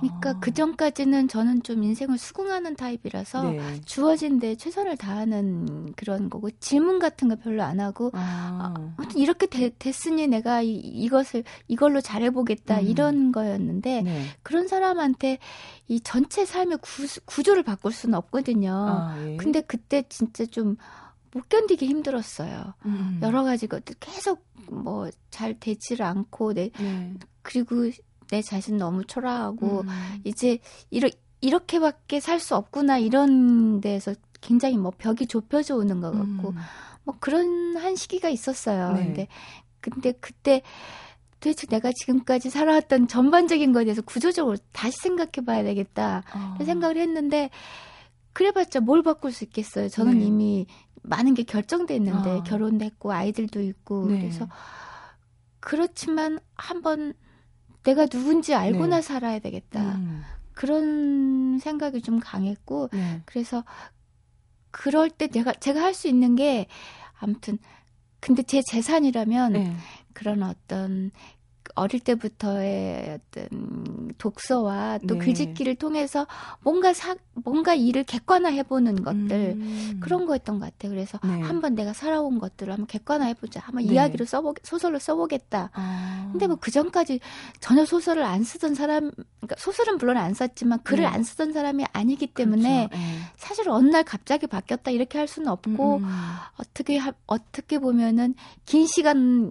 [0.00, 0.40] 그러니까 아.
[0.40, 3.80] 그 전까지는 저는 좀 인생을 수긍하는 타입이라서 네.
[3.84, 8.74] 주어진 데 최선을 다하는 그런 거고 질문 같은 거 별로 안 하고 아.
[8.96, 12.86] 아, 이렇게 되, 됐으니 내가 이, 이것을 이걸로 잘해보겠다 음.
[12.86, 14.24] 이런 거였는데 네.
[14.42, 15.38] 그런 사람한테
[15.88, 18.72] 이 전체 삶의 구, 구조를 바꿀 수는 없거든요.
[18.72, 19.36] 아, 예.
[19.36, 20.76] 근데 그때 진짜 좀
[21.34, 22.74] 못 견디기 힘들었어요.
[22.84, 23.18] 음.
[23.22, 27.14] 여러 가지 것들 계속 뭐 잘 되지를 않고 내 네.
[27.42, 27.90] 그리고
[28.30, 29.88] 내 자신 너무 초라하고 음.
[30.24, 30.58] 이제
[30.90, 31.08] 이러,
[31.40, 36.56] 이렇게밖에 살 수 없구나 이런 데에서 굉장히 뭐 벽이 좁혀져 오는 것 같고 음.
[37.04, 38.92] 뭐 그런 한 시기가 있었어요.
[38.92, 39.04] 네.
[39.04, 39.28] 근데
[39.80, 40.62] 근데 그때
[41.40, 46.22] 도대체 내가 지금까지 살아왔던 전반적인 거에 대해서 구조적으로 다시 생각해 봐야 되겠다.
[46.34, 46.64] 어.
[46.64, 47.50] 생각을 했는데
[48.32, 49.88] 그래봤자 뭘 바꿀 수 있겠어요.
[49.88, 50.26] 저는 네.
[50.26, 50.66] 이미
[51.02, 52.42] 많은 게 결정돼 있는데 어.
[52.44, 54.20] 결혼도 했고 아이들도 있고 네.
[54.20, 54.48] 그래서
[55.60, 57.14] 그렇지만 한번
[57.82, 59.02] 내가 누군지 알고나 네.
[59.02, 59.96] 살아야 되겠다.
[59.96, 60.22] 음.
[60.54, 63.22] 그런 생각이 좀 강했고 네.
[63.24, 63.64] 그래서
[64.70, 66.66] 그럴 때 내가 제가 할 수 있는 게
[67.18, 67.58] 아무튼
[68.20, 69.76] 근데 제 재산이라면 네.
[70.14, 71.10] 그런 어떤
[71.74, 75.24] 어릴 때부터의 어떤 독서와 또 네.
[75.24, 76.26] 글짓기를 통해서
[76.60, 79.98] 뭔가 사, 뭔가 일을 객관화해 보는 것들 음.
[80.00, 80.92] 그런 거였던 것 같아요.
[80.92, 81.40] 그래서 네.
[81.40, 83.60] 한번 내가 살아온 것들을 한번 객관화해 보자.
[83.60, 83.92] 한번 네.
[83.92, 85.70] 이야기를 써보 소설을 써보겠다.
[85.74, 86.28] 아.
[86.32, 87.18] 근데 뭐 그 전까지
[87.60, 91.08] 전혀 소설을 안 쓰던 사람, 그러니까 소설은 물론 안 썼지만 글을 네.
[91.08, 93.04] 안 쓰던 사람이 아니기 때문에 그렇죠.
[93.04, 93.18] 네.
[93.36, 96.06] 사실 어느 날 갑자기 바뀌었다 이렇게 할 수는 없고 음.
[96.56, 99.50] 어떻게 하, 어떻게 보면은 긴 시간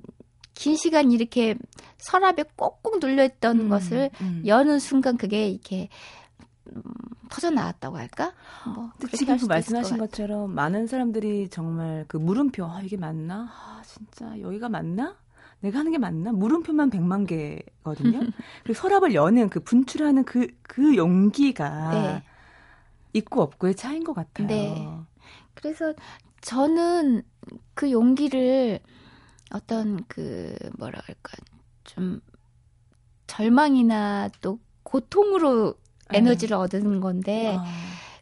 [0.61, 1.55] 긴 시간 이렇게
[1.97, 4.43] 서랍에 꼭꼭 눌려있던 음, 것을 음.
[4.45, 5.89] 여는 순간 그게 이렇게
[6.67, 6.83] 음,
[7.31, 8.33] 터져 나왔다고 할까?
[8.75, 13.49] 뭐 지금 그 말씀하신 것처럼 많은 사람들이 정말 그 물음표 아, 이게 맞나?
[13.51, 15.15] 아, 진짜 여기가 맞나?
[15.61, 16.31] 내가 하는 게 맞나?
[16.31, 18.19] 물음표만 100만 개거든요.
[18.63, 22.23] 그리고 서랍을 여는 그 분출하는 그, 그 용기가 네.
[23.13, 24.47] 있고 없고의 차이인 것 같아요.
[24.47, 24.87] 네.
[25.55, 25.95] 그래서
[26.41, 27.23] 저는
[27.73, 28.79] 그 용기를
[29.53, 31.37] 어떤 그 뭐라 그럴까
[31.83, 32.21] 좀
[33.27, 35.75] 절망이나 또 고통으로
[36.11, 36.17] 네.
[36.17, 36.63] 에너지를 네.
[36.63, 37.65] 얻는 건데 아.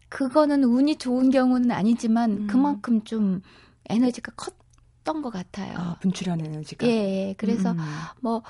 [0.10, 2.48] 그거는 운이 좋은 경우는 아니지만 음.
[2.48, 3.42] 그만큼 좀
[3.90, 5.78] 에너지가 컸던 것 같아요.
[5.78, 6.88] 아, 분출하는 에너지가.
[6.88, 7.36] 예, 예.
[7.38, 7.78] 그래서 음.
[8.22, 8.44] 뭐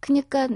[0.00, 0.48] 그니까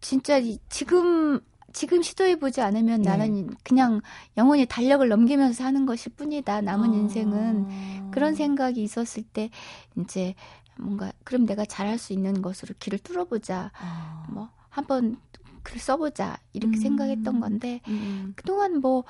[0.00, 1.40] 진짜 지금
[1.72, 3.10] 지금 시도해보지 않으면 네.
[3.10, 4.00] 나는 그냥
[4.36, 6.62] 영원히 달력을 넘기면서 사는 것일 뿐이다.
[6.62, 6.94] 남은 아.
[6.94, 8.10] 인생은.
[8.10, 9.50] 그런 생각이 있었을 때,
[9.98, 10.34] 이제
[10.80, 13.72] 뭔가, 그럼 내가 잘할 수 있는 것으로 길을 뚫어보자.
[13.78, 14.26] 아.
[14.30, 15.16] 뭐, 한번
[15.62, 16.38] 글 써보자.
[16.52, 16.80] 이렇게 음.
[16.80, 18.32] 생각했던 건데, 음.
[18.36, 19.04] 그동안 뭐,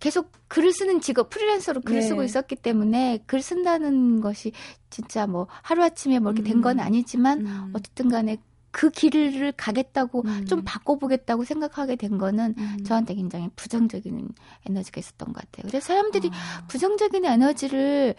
[0.00, 2.06] 계속 글을 쓰는 직업 프리랜서로 글을 네.
[2.06, 4.52] 쓰고 있었기 때문에 글 쓴다는 것이
[4.90, 6.84] 진짜 뭐 하루아침에 뭐 이렇게 된건 음.
[6.84, 7.72] 아니지만 음.
[7.72, 8.36] 어쨌든 간에
[8.76, 10.44] 그 길을 가겠다고 음.
[10.44, 12.84] 좀 바꿔보겠다고 생각하게 된 거는 음.
[12.84, 14.28] 저한테 굉장히 부정적인
[14.68, 15.66] 에너지가 있었던 것 같아요.
[15.66, 16.66] 그래서 사람들이 아.
[16.66, 18.14] 부정적인 에너지를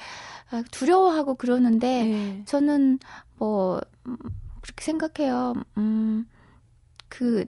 [0.50, 2.44] 아, 두려워하고 그러는데 네.
[2.46, 2.98] 저는
[3.38, 4.18] 뭐 음,
[4.62, 5.54] 그렇게 생각해요.
[5.78, 6.26] 음,
[7.08, 7.46] 그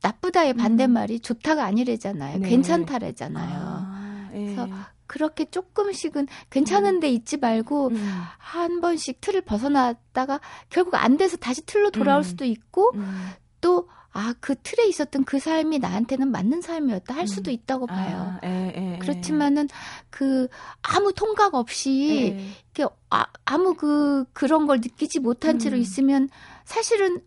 [0.00, 1.20] 나쁘다의 반대말이 음.
[1.22, 2.38] 좋다가 아니래잖아요.
[2.38, 2.48] 네.
[2.48, 3.60] 괜찮다래잖아요.
[3.60, 4.44] 아, 네.
[4.44, 4.68] 그래서
[5.12, 7.12] 그렇게 조금씩은 괜찮은데 음.
[7.12, 8.22] 있지 말고 음.
[8.38, 12.22] 한 번씩 틀을 벗어났다가 결국 안 돼서 다시 틀로 돌아올 음.
[12.22, 13.28] 수도 있고 음.
[13.60, 17.52] 또 아, 그 틀에 있었던 그 삶이 나한테는 맞는 삶이었다 할 수도 음.
[17.52, 18.38] 있다고 아, 봐요.
[18.40, 19.68] 아, 에, 에, 그렇지만은
[20.08, 20.48] 그
[20.80, 22.54] 아무 통각 없이 에.
[22.74, 25.82] 이렇게 아, 아무 그 그런 걸 느끼지 못한 채로 음.
[25.82, 26.30] 있으면
[26.64, 27.20] 사실은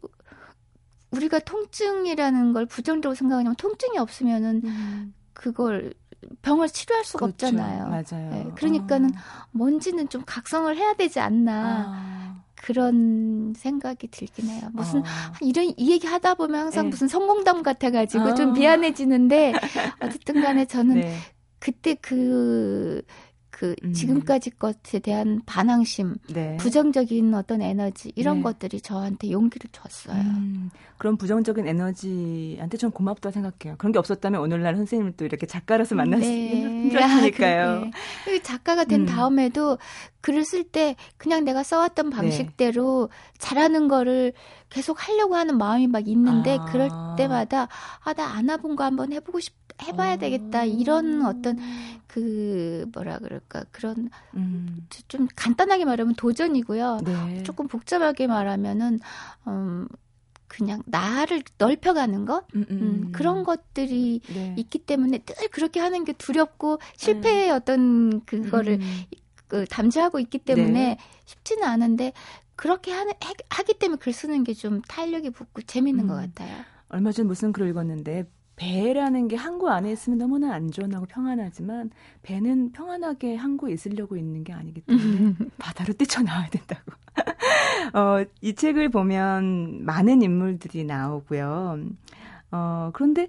[1.12, 5.14] 우리가 통증이라는 걸 부정적으로 생각하냐면 통증이 없으면은 음.
[5.34, 5.94] 그걸
[6.42, 7.48] 병을 치료할 수가 그렇죠.
[7.48, 7.88] 없잖아요.
[7.88, 8.30] 맞아요.
[8.32, 9.48] 네, 그러니까는 아.
[9.52, 11.86] 뭔지는 좀 각성을 해야 되지 않나.
[11.88, 12.46] 아.
[12.56, 14.70] 그런 생각이 들긴 해요.
[14.74, 15.34] 무슨 아.
[15.42, 16.90] 이런 이 얘기 하다 보면 항상 네.
[16.90, 18.54] 무슨 성공담 같아 가지고 좀 아.
[18.54, 19.54] 미안해지는데
[20.02, 21.16] 어쨌든 간에 저는 네.
[21.60, 23.94] 그때 그그 음.
[23.94, 26.58] 지금까지 것에 대한 반항심, 네.
[26.58, 28.44] 부정적인 어떤 에너지 이런 네.
[28.44, 30.20] 것들이 저한테 용기를 줬어요.
[30.20, 30.70] 음.
[30.98, 33.76] 그런 부정적인 에너지한테 좀 고맙다 생각해요.
[33.78, 36.26] 그런 게 없었다면 오늘날 선생님을 또 이렇게 작가로서 만날 네.
[36.26, 37.92] 수 힘들었으니까요.
[38.26, 38.42] 네.
[38.42, 39.06] 작가가 된 음.
[39.06, 39.78] 다음에도
[40.22, 42.16] 글을 쓸 때 그냥 내가 써왔던 네.
[42.16, 44.34] 방식대로 잘하는 거를
[44.70, 46.66] 계속 하려고 하는 마음이 막 있는데 아.
[46.66, 47.68] 그럴 때마다
[48.04, 49.54] 아 나 안 해본 거 한번 해보고 싶
[49.84, 51.58] 해봐야 되겠다 이런 어떤
[52.08, 54.88] 그 뭐라 그럴까 그런 음.
[55.10, 57.00] 좀 간단하게 말하면 도전이고요.
[57.04, 57.44] 네.
[57.44, 59.00] 조금 복잡하게 말하면은
[59.48, 59.88] 음
[60.56, 62.78] 그냥 나를 넓혀가는 것 음, 음.
[62.82, 64.56] 음, 그런 것들이 네.
[64.58, 67.56] 있기 때문에 늘 그렇게 하는 게 두렵고 실패의 음.
[67.56, 69.04] 어떤 그거를 음.
[69.48, 70.98] 그 담지하고 있기 때문에 네.
[71.26, 72.14] 쉽지는 않은데
[72.56, 73.12] 그렇게 하는
[73.50, 76.64] 하기 때문에 글 쓰는 게 좀 탄력이 붙고 재밌는 것 같아요.
[76.88, 78.24] 얼마 전 무슨 글을 읽었는데
[78.56, 81.92] 배라는 게 항구 안에 있으면 너무나 안전하고 평안하지만
[82.24, 86.92] 배는 평안하게 항구에 있으려고 있는 게 아니기 때문에 바다로 뛰쳐나와야 된다고.
[87.94, 91.80] 어, 이 책을 보면 많은 인물들이 나오고요.
[92.52, 93.28] 어, 그런데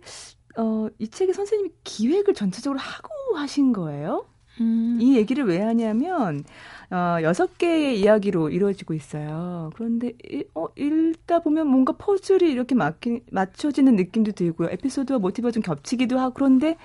[0.57, 4.27] 어, 이 책에 선생님이 기획을 전체적으로 하고 하신 거예요?
[4.61, 4.99] 음.
[5.01, 6.45] 이 얘기를 왜 하냐면
[6.91, 9.71] 어, 여섯 개의 이야기로 이루어지고 있어요.
[9.75, 10.13] 그런데
[10.55, 14.69] 어, 읽다 보면 뭔가 퍼즐이 이렇게 맞기, 맞춰지는 느낌도 들고요.
[14.71, 16.77] 에피소드와 모티브가 좀 겹치기도 하고 그런데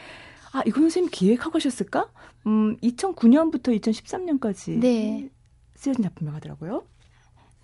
[0.54, 2.10] 아, 이거는 선생님 기획하고 하셨을까?
[2.48, 5.30] 음, 2009년부터 2013년까지 네.
[5.76, 6.84] 쓰여진 작품이라고 하더라고요.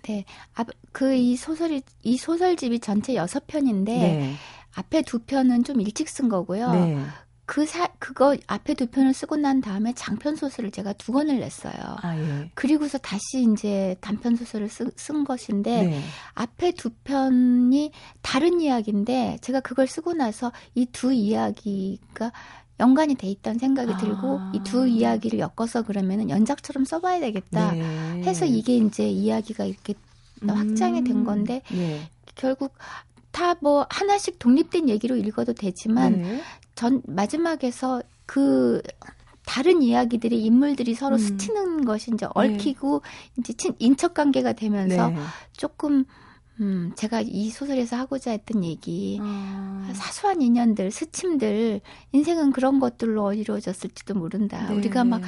[0.04, 0.24] 네.
[0.54, 4.34] 아, 그 이 소설이 이 소설집이 전체 여섯 편인데 네.
[4.74, 6.70] 앞에 두 편은 좀 일찍 쓴 거고요.
[6.72, 6.96] 네.
[7.48, 11.72] 그 사, 그거 앞에 두 편을 쓰고 난 다음에 장편 소설을 제가 두 권을 냈어요.
[12.02, 12.50] 아, 예.
[12.52, 16.02] 그리고서 다시 이제 단편 소설을 쓴, 쓴 것인데 네.
[16.34, 22.32] 앞에 두 편이 다른 이야기인데 제가 그걸 쓰고 나서 이 두 이야기가
[22.80, 23.96] 연관이 돼 있다는 생각이 아.
[23.96, 28.22] 들고 이 두 이야기를 엮어서 그러면은 연작처럼 써봐야 되겠다 네.
[28.24, 29.94] 해서 이게 이제 이야기가 이렇게
[30.42, 30.50] 음.
[30.50, 32.10] 확장이 된 건데 네.
[32.34, 32.74] 결국
[33.30, 36.42] 다 뭐 하나씩 독립된 얘기로 읽어도 되지만 네.
[36.78, 38.80] 전 마지막에서 그
[39.44, 41.18] 다른 이야기들이 인물들이 서로 음.
[41.18, 42.30] 스치는 것이 이제 네.
[42.32, 43.10] 얽히고 네.
[43.36, 45.16] 이제 친 인척 관계가 되면서 네.
[45.56, 46.04] 조금
[46.60, 49.88] 음, 제가 이 소설에서 하고자 했던 얘기, 어.
[49.92, 51.80] 사소한 인연들, 스침들,
[52.12, 54.68] 인생은 그런 것들로 이루어졌을지도 모른다.
[54.68, 54.74] 네.
[54.74, 55.22] 우리가 막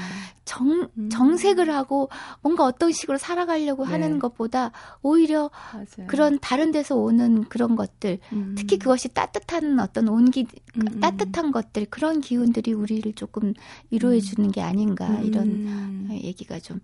[0.44, 1.08] 정, 음.
[1.10, 2.08] 정색을 하고
[2.42, 3.92] 뭔가 어떤 식으로 살아가려고 네.
[3.92, 6.08] 하는 것보다 오히려 맞아요.
[6.08, 8.54] 그런 다른 데서 오는 그런 것들, 음.
[8.58, 10.82] 특히 그것이 따뜻한 어떤 온기, 음.
[10.94, 11.00] 음.
[11.00, 13.54] 따뜻한 것들, 그런 기운들이 우리를 조금
[13.90, 14.52] 위로해주는 음.
[14.52, 16.08] 게 아닌가, 이런 음.
[16.10, 16.80] 얘기가 좀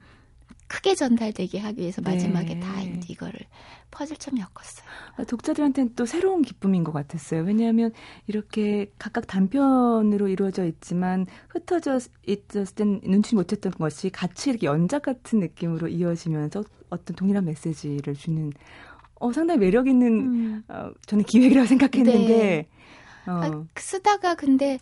[0.68, 2.60] 크게 전달되게 하기 위해서 마지막에 네.
[2.60, 3.40] 다 이거를
[3.90, 4.86] 퍼즐처럼 엮었어요.
[5.16, 7.42] 아, 독자들한테는 또 새로운 기쁨인 것 같았어요.
[7.42, 7.92] 왜냐하면
[8.26, 15.40] 이렇게 각각 단편으로 이루어져 있지만 흩어져 있었을 땐 눈치 못했던 것이 같이 이렇게 연작 같은
[15.40, 18.52] 느낌으로 이어지면서 어떤 동일한 메시지를 주는
[19.18, 20.62] 어, 상당히 매력 있는 음.
[20.68, 22.68] 어, 저는 기획이라고 생각했는데 네.
[23.26, 23.32] 어.
[23.32, 24.78] 아, 쓰다가 근데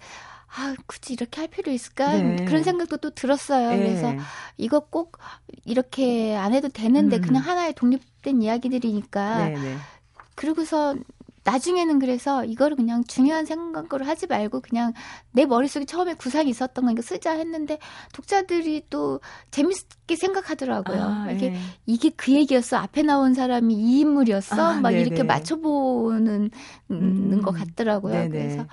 [0.56, 2.16] 아, 굳이 이렇게 할 필요 있을까?
[2.16, 2.44] 네.
[2.44, 3.70] 그런 생각도 또 들었어요.
[3.70, 3.76] 네.
[3.76, 4.14] 그래서
[4.56, 5.18] 이거 꼭
[5.64, 7.20] 이렇게 안 해도 되는데 음.
[7.22, 9.48] 그냥 하나의 독립된 이야기들이니까.
[9.48, 9.76] 네, 네.
[10.36, 10.94] 그러고서
[11.44, 14.94] 나중에는 그래서 이거를 그냥 중요한 생각으로 하지 말고 그냥
[15.32, 17.78] 내 머릿속에 처음에 구상이 있었던 거니까 쓰자 했는데
[18.14, 21.02] 독자들이 또 재밌게 생각하더라고요.
[21.02, 21.58] 아, 이게 네.
[21.84, 22.78] 이게 그 얘기였어.
[22.78, 24.54] 앞에 나온 사람이 이 인물이었어.
[24.62, 25.02] 아, 막 네네.
[25.02, 26.50] 이렇게 맞춰보는
[26.90, 28.14] 음, 것 같더라고요.
[28.14, 28.28] 네네.
[28.30, 28.68] 그래서 음,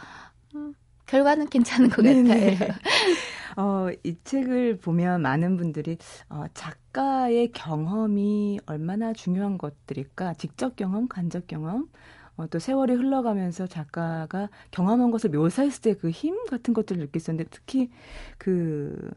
[1.12, 2.56] 결과는 괜찮은 것 네네.
[2.58, 2.76] 같아요.
[3.58, 5.98] 어, 이 책을 보면 많은 분들이
[6.30, 10.36] 어, 작가의 경험이 얼마나 중요한 것들일까?
[10.36, 11.90] 직접 경험, 간접 경험,
[12.38, 17.90] 어, 또 세월이 흘러가면서 작가가 경험한 것을 묘사했을 때 그 힘 같은 것들을 느꼈었는데 특히
[18.38, 19.12] 그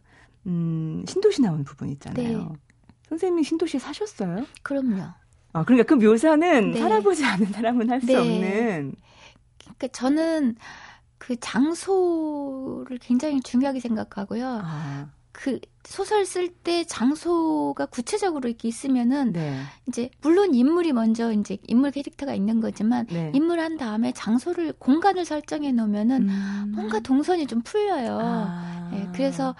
[0.46, 2.48] 음, 신도시 나온 부분 있잖아요.
[2.50, 2.58] 네.
[3.08, 4.48] 선생님이 신도시 사셨어요?
[4.62, 5.14] 그럼요.
[5.52, 6.78] 아, 그러니까 그 묘사는 네.
[6.80, 8.18] 살아보지 않은 사람은 할수 네.
[8.18, 8.96] 없는.
[9.64, 10.56] 그러니까 저는
[11.26, 14.60] 그 장소를 굉장히 중요하게 생각하고요.
[14.62, 15.08] 아.
[15.32, 19.58] 그 소설 쓸 때 장소가 구체적으로 이렇게 있으면은 네.
[19.88, 23.32] 이제 물론 인물이 먼저 이제 인물 캐릭터가 있는 거지만 네.
[23.34, 26.72] 인물 한 다음에 장소를 공간을 설정해 놓으면은 음.
[26.74, 28.18] 뭔가 동선이 좀 풀려요.
[28.20, 28.90] 아.
[28.92, 29.54] 네, 그래서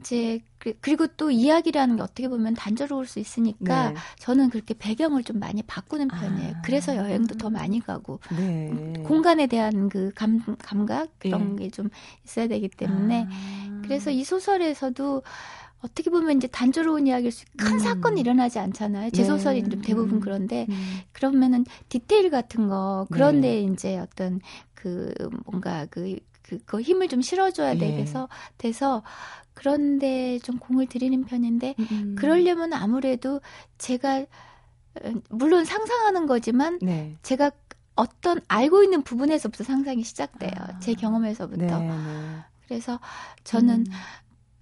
[0.00, 3.96] 이제 그, 그리고 또 이야기라는 게 어떻게 보면 단조로울 수 있으니까 네.
[4.18, 6.56] 저는 그렇게 배경을 좀 많이 바꾸는 편이에요.
[6.56, 6.62] 아.
[6.62, 8.92] 그래서 여행도 더 많이 가고 네.
[9.04, 11.64] 공간에 대한 그 감, 감각 그런 네.
[11.64, 11.88] 게좀
[12.26, 13.82] 있어야 되기 때문에 아.
[13.82, 15.22] 그래서 이 소설에서도
[15.80, 17.78] 어떻게 보면 이제 단조로운 이야기일 수, 큰 음.
[17.78, 19.10] 사건이 일어나지 않잖아요.
[19.12, 19.28] 제 네.
[19.28, 20.20] 소설이 좀 대부분 음.
[20.20, 20.98] 그런데, 음.
[21.12, 23.60] 그러면은 디테일 같은 거, 그런데 네.
[23.62, 24.40] 이제 어떤
[24.74, 25.14] 그
[25.46, 26.18] 뭔가 그,
[26.50, 27.78] 그, 그 힘을 좀 실어줘야 예.
[27.78, 29.02] 되겠어, 돼서,
[29.54, 32.16] 그런데 좀 공을 들이는 편인데 음.
[32.18, 33.40] 그러려면 아무래도
[33.78, 37.16] 제가 어, 물론 상상하는 거지만 네.
[37.22, 37.52] 제가
[37.94, 40.50] 어떤 알고 있는 부분에서부터 상상이 시작돼요.
[40.56, 40.78] 아.
[40.80, 41.78] 제 경험에서부터.
[41.78, 42.36] 네, 네.
[42.66, 42.98] 그래서
[43.44, 43.84] 저는 음.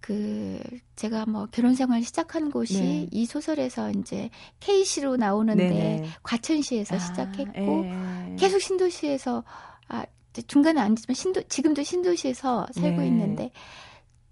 [0.00, 0.60] 그
[0.96, 3.08] 제가 뭐 결혼 생활 시작한 곳이 네.
[3.10, 6.08] 이 소설에서 이제 K시로 나오는데 네네.
[6.22, 8.32] 과천시에서 아, 시작했고 에.
[8.32, 8.36] 예.
[8.36, 9.44] 계속 신도시에서
[9.88, 10.04] 아
[10.46, 13.06] 중간에 아니지만 신도 지금도 신도시에서 살고 네.
[13.08, 13.50] 있는데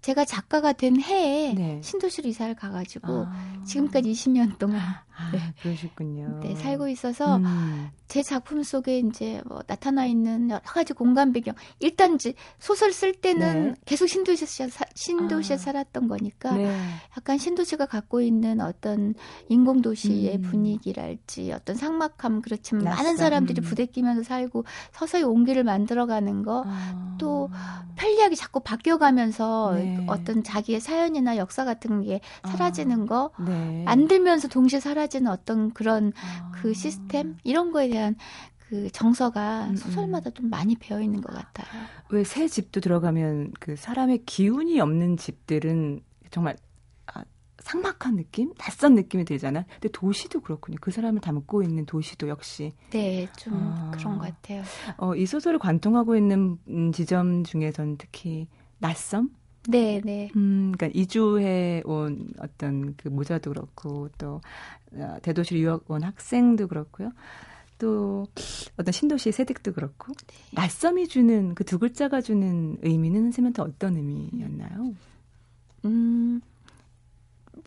[0.01, 1.81] 제가 작가가 된 해에 네.
[1.83, 3.63] 신도시로 이사를 가가지고 아.
[3.65, 5.39] 지금까지 20년 동안 아, 네.
[5.61, 6.39] 그러셨군요.
[6.41, 7.89] 네, 살고 있어서 음.
[8.07, 13.13] 제 작품 속에 이제 뭐 나타나 있는 여러 가지 공간 배경 일단 이제 소설 쓸
[13.13, 13.73] 때는 네.
[13.85, 15.57] 계속 신도시에서 신도시에 아.
[15.57, 16.77] 살았던 거니까 네.
[17.17, 19.13] 약간 신도시가 갖고 있는 어떤
[19.49, 20.41] 인공 도시의 음.
[20.41, 23.03] 분위기랄지 어떤 상막함 그렇지만 낯선.
[23.05, 23.63] 많은 사람들이 음.
[23.63, 27.85] 부대끼면서 살고 서서히 온기를 만들어가는 거또 아.
[27.95, 30.03] 편리하게 자꾸 바뀌어가면서 네.
[30.07, 33.05] 어떤 자기의 사연이나 역사 같은 게 사라지는 아.
[33.05, 33.83] 거 네.
[33.85, 36.51] 만들면서 동시에 사라 사라지는 어떤 그런 아.
[36.51, 38.15] 그 시스템 이런 거에 대한
[38.69, 39.75] 그 정서가 음, 음.
[39.75, 41.83] 소설마다 좀 많이 배어 있는 것 같아요.
[42.09, 46.57] 왜 새 집도 들어가면 그 사람의 기운이 없는 집들은 정말
[47.05, 47.23] 아,
[47.59, 49.63] 상막한 느낌, 낯선 느낌이 들잖아요.
[49.69, 50.77] 근데 도시도 그렇군요.
[50.81, 52.73] 그 사람을 담고 있는 도시도 역시.
[52.89, 53.91] 네, 좀 아.
[53.95, 54.63] 그런 것 같아요.
[54.97, 56.57] 어, 이 소설을 관통하고 있는
[56.93, 58.47] 지점 중에서는 특히
[58.79, 59.29] 낯섦,
[59.69, 60.29] 네, 네.
[60.35, 64.41] 음, 그러니까 이주해 온 어떤 그 모자도 그렇고 또
[64.93, 67.11] 어, 대도시 유학 온 학생도 그렇고요.
[67.77, 68.25] 또
[68.77, 70.35] 어떤 신도시 세댁도 그렇고 네.
[70.53, 74.93] 낯섦이 주는 그 두 글자가 주는 의미는 선생님한테 어떤 의미였나요?
[75.85, 76.41] 음,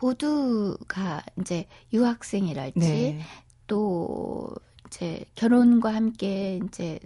[0.00, 3.20] 모두가 이제 유학생이랄지 네.
[3.66, 4.48] 또
[4.86, 6.98] 이제 결혼과 함께 이제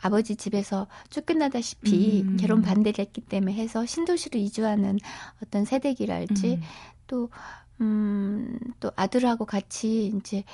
[0.00, 2.36] 아버지 집에서 쫓겨나다시피 음.
[2.36, 4.98] 결혼 반대를 했기 때문에 해서 신도시로 이주하는
[5.42, 6.60] 어떤 세대기랄지 음.
[7.06, 7.30] 또,
[7.80, 10.44] 음, 또 아들하고 같이 이제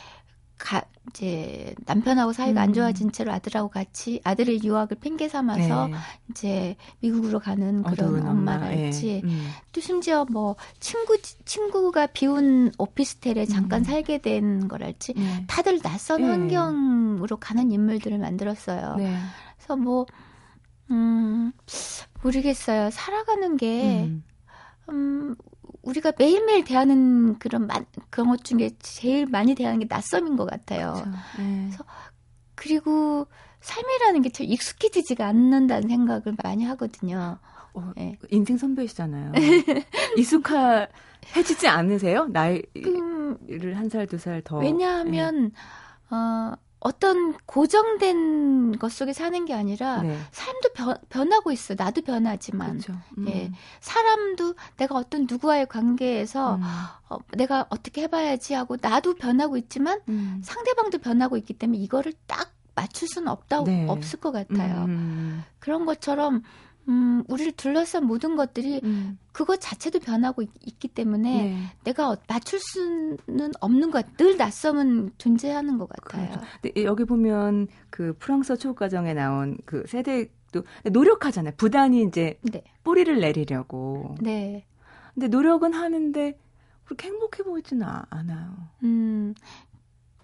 [0.58, 2.62] 가, 이제 남편하고 사이가 음.
[2.62, 5.94] 안 좋아진 채로 아들하고 같이 아들의 유학을 핑계 삼아서 네.
[6.30, 9.20] 이제 미국으로 가는 그런 엄마랄지 네.
[9.24, 9.48] 음.
[9.72, 13.84] 또 심지어 뭐 친구 친구가 비운 오피스텔에 잠깐 음.
[13.84, 15.44] 살게 된 거랄지 네.
[15.46, 16.28] 다들 낯선 네.
[16.28, 18.96] 환경으로 가는 인물들을 만들었어요.
[18.96, 19.16] 네.
[19.56, 20.06] 그래서 뭐
[20.90, 21.52] 음,
[22.22, 22.90] 모르겠어요.
[22.90, 24.24] 살아가는 게 음,
[24.88, 25.36] 음
[25.87, 30.92] 우리가 매일매일 대하는 그런 마, 그런 것 중에 제일 많이 대하는 게 낯섦인 것 같아요.
[30.92, 31.11] 그렇죠.
[31.38, 31.64] 네.
[31.68, 31.85] 그래서
[32.55, 33.27] 그리고
[33.61, 37.38] 삶이라는 게 참 익숙해지지가 않는다는 생각을 많이 하거든요.
[37.75, 38.18] 어, 네.
[38.31, 39.33] 인생 선배시잖아요.
[40.16, 42.27] 익숙해지지 않으세요?
[42.27, 43.37] 나이를 음,
[43.75, 44.59] 한 살, 두 살 더.
[44.59, 45.51] 왜냐하면,
[46.11, 46.16] 네.
[46.16, 46.55] 어,
[46.87, 50.16] 어떤 고정된 것 속에 사는 게 아니라 네.
[50.31, 51.75] 삶도 변, 변하고 있어.
[51.77, 52.79] 나도 변하지만.
[52.79, 52.92] 그렇죠.
[53.18, 53.29] 음.
[53.29, 53.51] 예.
[53.81, 56.62] 사람도 내가 어떤 누구와의 관계에서 음.
[57.09, 60.40] 어, 내가 어떻게 해봐야지 하고 나도 변하고 있지만 음.
[60.44, 63.87] 상대방도 변하고 있기 때문에 이거를 딱 맞출 수는 없다 네.
[63.88, 64.85] 없을 것 같아요.
[64.85, 65.42] 음.
[65.59, 66.44] 그런 것처럼
[66.88, 69.18] 음, 우리를 둘러싼 모든 것들이 음.
[69.33, 71.57] 그것 자체도 변하고 있, 기 때문에 네.
[71.85, 76.29] 내가 맞출 수는 없는 것, 늘 낯섦은 존재하는 것 같아요.
[76.29, 76.46] 그렇죠.
[76.62, 81.55] 근데 여기 보면 그 프랑스 초과정에 나온 그 세대도 노력하잖아요.
[81.57, 82.62] 부단히 이제 네.
[82.85, 84.14] 뿌리를 내리려고.
[84.20, 84.64] 네.
[85.14, 86.38] 근데 노력은 하는데
[86.85, 88.55] 그렇게 행복해 보이지는 않아요.
[88.85, 89.35] 음,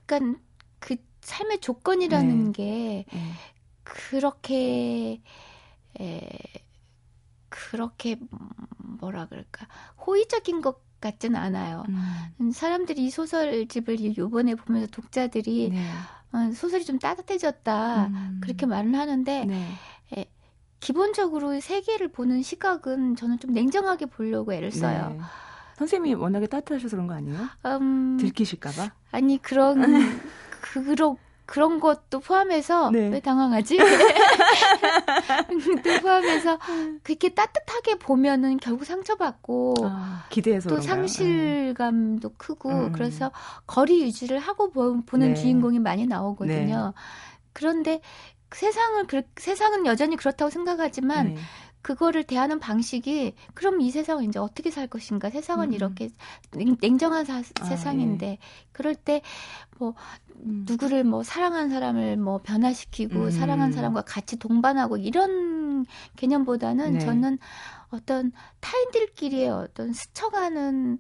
[0.07, 0.41] 그러니까
[0.79, 2.53] 그 삶의 조건이라는 네.
[2.53, 3.33] 게 네.
[3.83, 5.21] 그렇게
[6.01, 6.29] 에,
[7.49, 8.17] 그렇게
[8.79, 9.67] 뭐라 그럴까
[10.07, 11.85] 호의적인 것 같지는 않아요.
[12.41, 12.51] 음.
[12.53, 15.87] 사람들이 이 소설집을 요번에 보면서 독자들이 네.
[16.33, 18.41] 어, 소설이 좀 따뜻해졌다 음.
[18.43, 19.69] 그렇게 말을 하는데 네.
[20.17, 20.25] 에,
[20.81, 25.11] 기본적으로 세계를 보는 시각은 저는 좀 냉정하게 보려고 애를 써요.
[25.11, 25.21] 네.
[25.77, 27.49] 선생님이 워낙에 따뜻하셔서 그런 거 아니에요?
[27.67, 28.93] 음, 들키실까봐?
[29.11, 29.81] 아니 그런
[30.61, 31.17] 그렇
[31.53, 33.09] 그런 것도 포함해서 네.
[33.09, 33.77] 왜 당황하지?
[35.85, 36.59] 또 포함해서
[37.03, 40.97] 그렇게 따뜻하게 보면은 결국 상처받고 아, 기대해서 또 그런가요?
[40.97, 42.35] 상실감도 음.
[42.39, 42.93] 크고 음.
[42.93, 43.31] 그래서
[43.67, 45.35] 거리 유지를 하고 보, 는 네.
[45.35, 46.95] 주인공이 많이 나오거든요.
[46.97, 47.03] 네.
[47.53, 48.01] 그런데
[48.51, 49.05] 세상을
[49.37, 51.41] 세상은 여전히 그렇다고 생각하지만 네.
[51.83, 55.31] 그거를 대하는 방식이 그럼 이 세상은 이제 어떻게 살 것인가?
[55.31, 55.73] 세상은 음.
[55.73, 56.11] 이렇게
[56.81, 58.39] 냉정한 사, 아, 세상인데 예.
[58.71, 59.95] 그럴 때뭐
[60.45, 60.65] 음.
[60.67, 63.31] 누구를 뭐 사랑한 사람을 뭐 변화시키고 음.
[63.31, 65.85] 사랑한 사람과 같이 동반하고 이런
[66.17, 66.99] 개념보다는 네.
[67.01, 67.39] 저는
[67.91, 70.99] 어떤 타인들끼리의 어떤 스쳐가는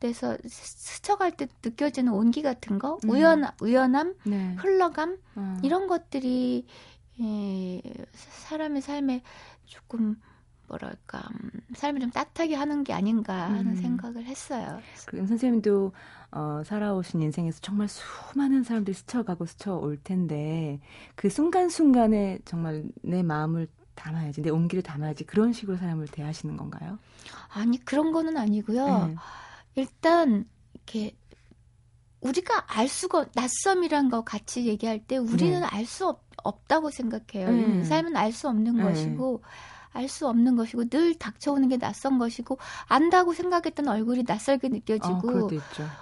[0.00, 3.10] 데서 스쳐갈 때 느껴지는 온기 같은 거, 음.
[3.10, 4.54] 우연 우연함, 네.
[4.58, 5.56] 흘러감 어.
[5.62, 6.66] 이런 것들이
[7.20, 9.22] 예, 사람의 삶에
[9.70, 10.16] 조금
[10.66, 13.76] 뭐랄까 음, 삶을 좀 따뜻하게 하는 게 아닌가 하는 음.
[13.76, 14.80] 생각을 했어요.
[15.06, 15.92] 그럼 선생님도
[16.32, 20.80] 어, 살아오신 인생에서 정말 수많은 사람들이 스쳐가고 스쳐올 텐데
[21.14, 26.98] 그 순간순간에 정말 내 마음을 담아야지, 내 온기를 담아야지 그런 식으로 사람을 대하시는 건가요?
[27.48, 29.06] 아니 그런 거는 아니고요.
[29.06, 29.16] 네.
[29.74, 31.16] 일단 이렇게
[32.20, 35.66] 우리가 알 수가 낯섦이란 거 같이 얘기할 때 우리는 네.
[35.66, 37.48] 알수 없다고 생각해요.
[37.48, 37.84] 음.
[37.84, 38.82] 삶은 알 수 없는 네.
[38.82, 39.42] 것이고
[39.92, 45.48] 알 수 없는 것이고 늘 닥쳐오는 게 낯선 것이고 안다고 생각했던 얼굴이 낯설게 느껴지고 어,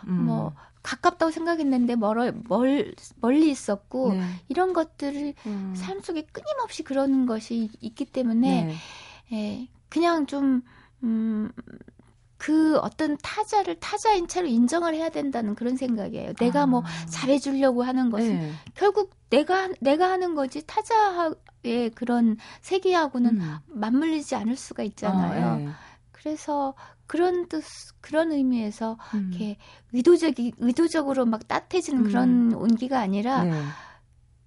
[0.09, 0.27] 음.
[0.27, 0.53] 뭐
[0.83, 4.23] 가깝다고 생각했는데 멀어 멀 멀리 있었고 네.
[4.49, 5.75] 이런 것들을 음.
[5.77, 8.75] 삶 속에 끊임없이 그러는 것이 있기 때문에 네.
[9.33, 10.63] 예, 그냥 좀
[11.03, 11.51] 음.
[12.39, 16.35] 그 어떤 타자를 타자인 채로 인정을 해야 된다는 그런 생각이에요.
[16.35, 16.83] 내가 뭐 아.
[16.83, 18.53] 뭐 잘해주려고 하는 것은 네.
[18.75, 21.33] 결국 내가 내가 하는 거지 타자
[21.65, 23.57] 의 그런 세계하고는 음.
[23.67, 25.47] 맞물리지 않을 수가 있잖아요.
[25.47, 25.69] 아, 네.
[26.13, 26.75] 그래서
[27.09, 27.65] 그런 뜻
[28.01, 29.31] 그런 의미에서 음.
[29.31, 29.57] 이렇게
[29.93, 32.05] 의도적이 의도적으로 막 따뜻해지는 음.
[32.05, 33.61] 그런 온기가 아니라 네.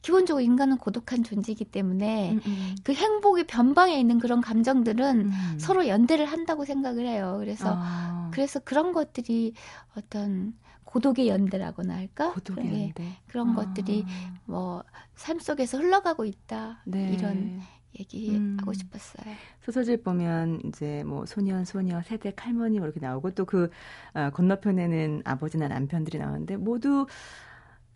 [0.02, 2.76] 기본적으로 인간은 고독한 존재이기 때문에 음, 음.
[2.84, 5.60] 그 행복의 변방에 있는 그런 감정들은 음.
[5.60, 7.38] 서로 연대를 한다고 생각을 해요.
[7.40, 8.30] 그래서 아.
[8.34, 9.54] 그래서 그런 것들이
[9.96, 10.54] 어떤
[10.86, 12.34] 고독의 연대라고나 할까?
[12.34, 12.84] 고독의 네.
[12.84, 13.04] 연대.
[13.28, 13.56] 그런 아.
[13.56, 14.06] 것들이
[14.46, 14.84] 뭐
[15.22, 16.82] 삶 속에서 흘러가고 있다.
[16.86, 17.14] 네.
[17.14, 17.62] 이런
[18.00, 18.74] 얘기하고 음.
[18.74, 19.36] 싶었어요.
[19.64, 23.70] 소설집 보면 이제 뭐 소년, 소녀, 세댁, 할머니 뭐 이렇게 나오고 또그
[24.14, 27.06] 어, 건너편에는 아버지나 남편들이 나오는데 모두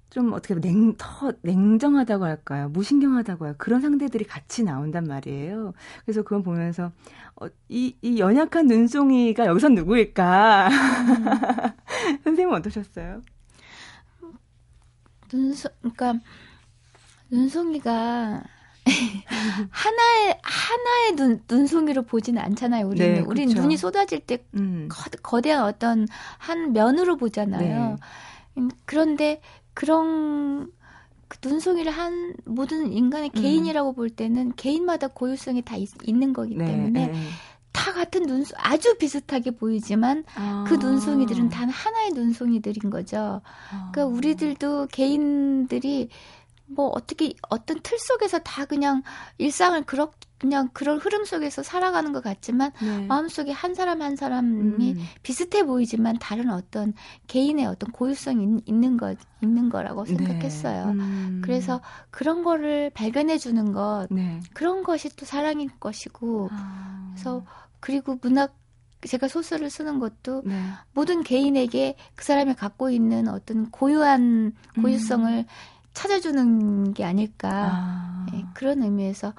[0.09, 2.69] 좀 어떻게 냉, 더 냉정하다고 할까요?
[2.69, 3.55] 무신경하다고 할까요?
[3.57, 5.73] 그런 상대들이 같이 나온단 말이에요.
[6.05, 6.91] 그래서 그건 보면서,
[7.35, 10.69] 어, 이, 이 연약한 눈송이가 여기서 누구일까?
[10.69, 11.25] 음.
[12.23, 13.21] 선생님은 어떠셨어요?
[15.33, 16.13] 눈송, 그러니까,
[17.29, 18.43] 눈송이가
[19.69, 22.87] 하나의 하나의 눈 눈송이로 보지는 않잖아요.
[22.87, 24.87] 우리는 네, 우리 눈이 쏟아질 때 음.
[25.21, 27.89] 거, 대한 어떤 한 면으로 보잖아요.
[27.89, 27.95] 네.
[28.57, 29.41] 음, 그런데
[29.75, 30.71] 그런
[31.27, 33.41] 그 눈송이를 한 모든 인간의 음.
[33.41, 37.27] 개인이라고 볼 때는 개인마다 고유성이 다 있, 는 거기 네, 때문에 네.
[37.71, 40.65] 다 같은 눈송 아주 비슷하게 보이지만 아.
[40.67, 43.41] 그 눈송이들은 단 하나의 눈송이들인 거죠.
[43.71, 43.91] 아.
[43.91, 46.09] 그러니까 우리들도 개인들이
[46.67, 49.03] 뭐 어떻게 어떤 틀 속에서 다 그냥
[49.37, 53.05] 일상을 그렇 그냥 그런 흐름 속에서 살아가는 것 같지만 네.
[53.05, 54.97] 마음속에 한 사람 한 사람이 음.
[55.23, 56.93] 비슷해 보이지만 다른 어떤
[57.27, 60.15] 개인의 어떤 고유성이 있는 것 있는 거라고 네.
[60.15, 60.85] 생각했어요.
[60.87, 60.91] 네.
[60.91, 61.41] 음.
[61.43, 61.81] 그래서
[62.11, 64.41] 그런 거를 발견해 주는 것 네.
[64.53, 67.11] 그런 것이 또 사랑인 것이고 아.
[67.13, 67.45] 그래서
[67.79, 68.55] 그리고 문학
[69.07, 70.59] 제가 소설을 쓰는 것도 네.
[70.93, 75.45] 모든 개인에게 그 사람이 갖고 있는 어떤 고유한 고유성을 음.
[75.93, 78.25] 찾아주는 게 아닐까 아.
[78.31, 79.33] 네, 그런 의미에서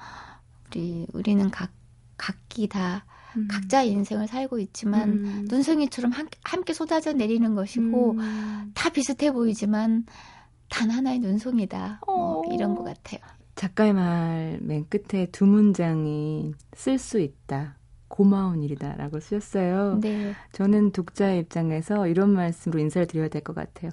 [0.69, 1.71] 우리 우리는 각
[2.17, 3.05] 각기 다
[3.35, 3.47] 음.
[3.49, 5.45] 각자의 인생을 살고 있지만 음.
[5.49, 8.71] 눈송이처럼 함, 함께 쏟아져 내리는 것이고 음.
[8.73, 10.05] 다 비슷해 보이지만
[10.69, 12.53] 단 하나의 눈송이다 뭐 어.
[12.53, 13.19] 이런 것 같아요.
[13.55, 17.77] 작가의 말 맨 끝에 두 문장이 쓸 수 있다.
[18.07, 19.99] 고마운 일이다라고 쓰셨어요.
[20.01, 20.33] 네.
[20.53, 23.91] 저는 독자의 입장에서 이런 말씀으로 인사를 드려야 될 것 같아요.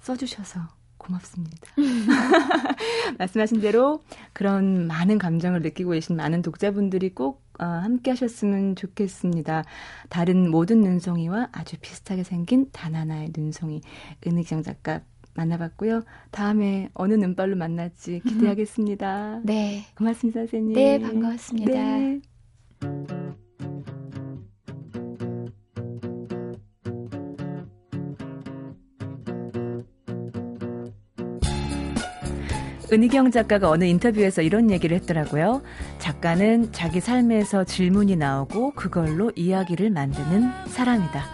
[0.00, 0.60] 써주셔서
[1.00, 1.56] 고맙습니다.
[3.18, 9.64] 말씀하신 대로 그런 많은 감정을 느끼고 계신 많은 독자분들이 꼭 어, 함께 하셨으면 좋겠습니다.
[10.08, 13.82] 다른 모든 눈송이와 아주 비슷하게 생긴 단 하나의 눈송이
[14.26, 15.00] 은희경 작가
[15.34, 16.02] 만나봤고요.
[16.30, 19.40] 다음에 어느 눈발로 만날지 기대하겠습니다.
[19.44, 19.84] 네.
[19.96, 20.74] 고맙습니다, 선생님.
[20.74, 21.72] 네, 반가웠습니다.
[21.72, 22.20] 네.
[32.92, 35.62] 은희경 작가가 어느 인터뷰에서 이런 얘기를 했더라고요.
[35.98, 41.24] 작가는 자기 삶에서 질문이 나오고 그걸로 이야기를 만드는 사람이다.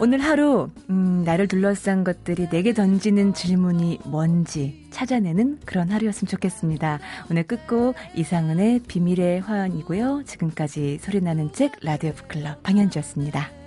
[0.00, 6.98] 오늘 하루 음, 나를 둘러싼 것들이 내게 던지는 질문이 뭔지 찾아내는 그런 하루였으면 좋겠습니다.
[7.30, 10.24] 오늘 끝곡 이상은의 비밀의 화환이고요.
[10.26, 13.63] 지금까지 소리나는 책 라디오 북클럽 방현주였습니다.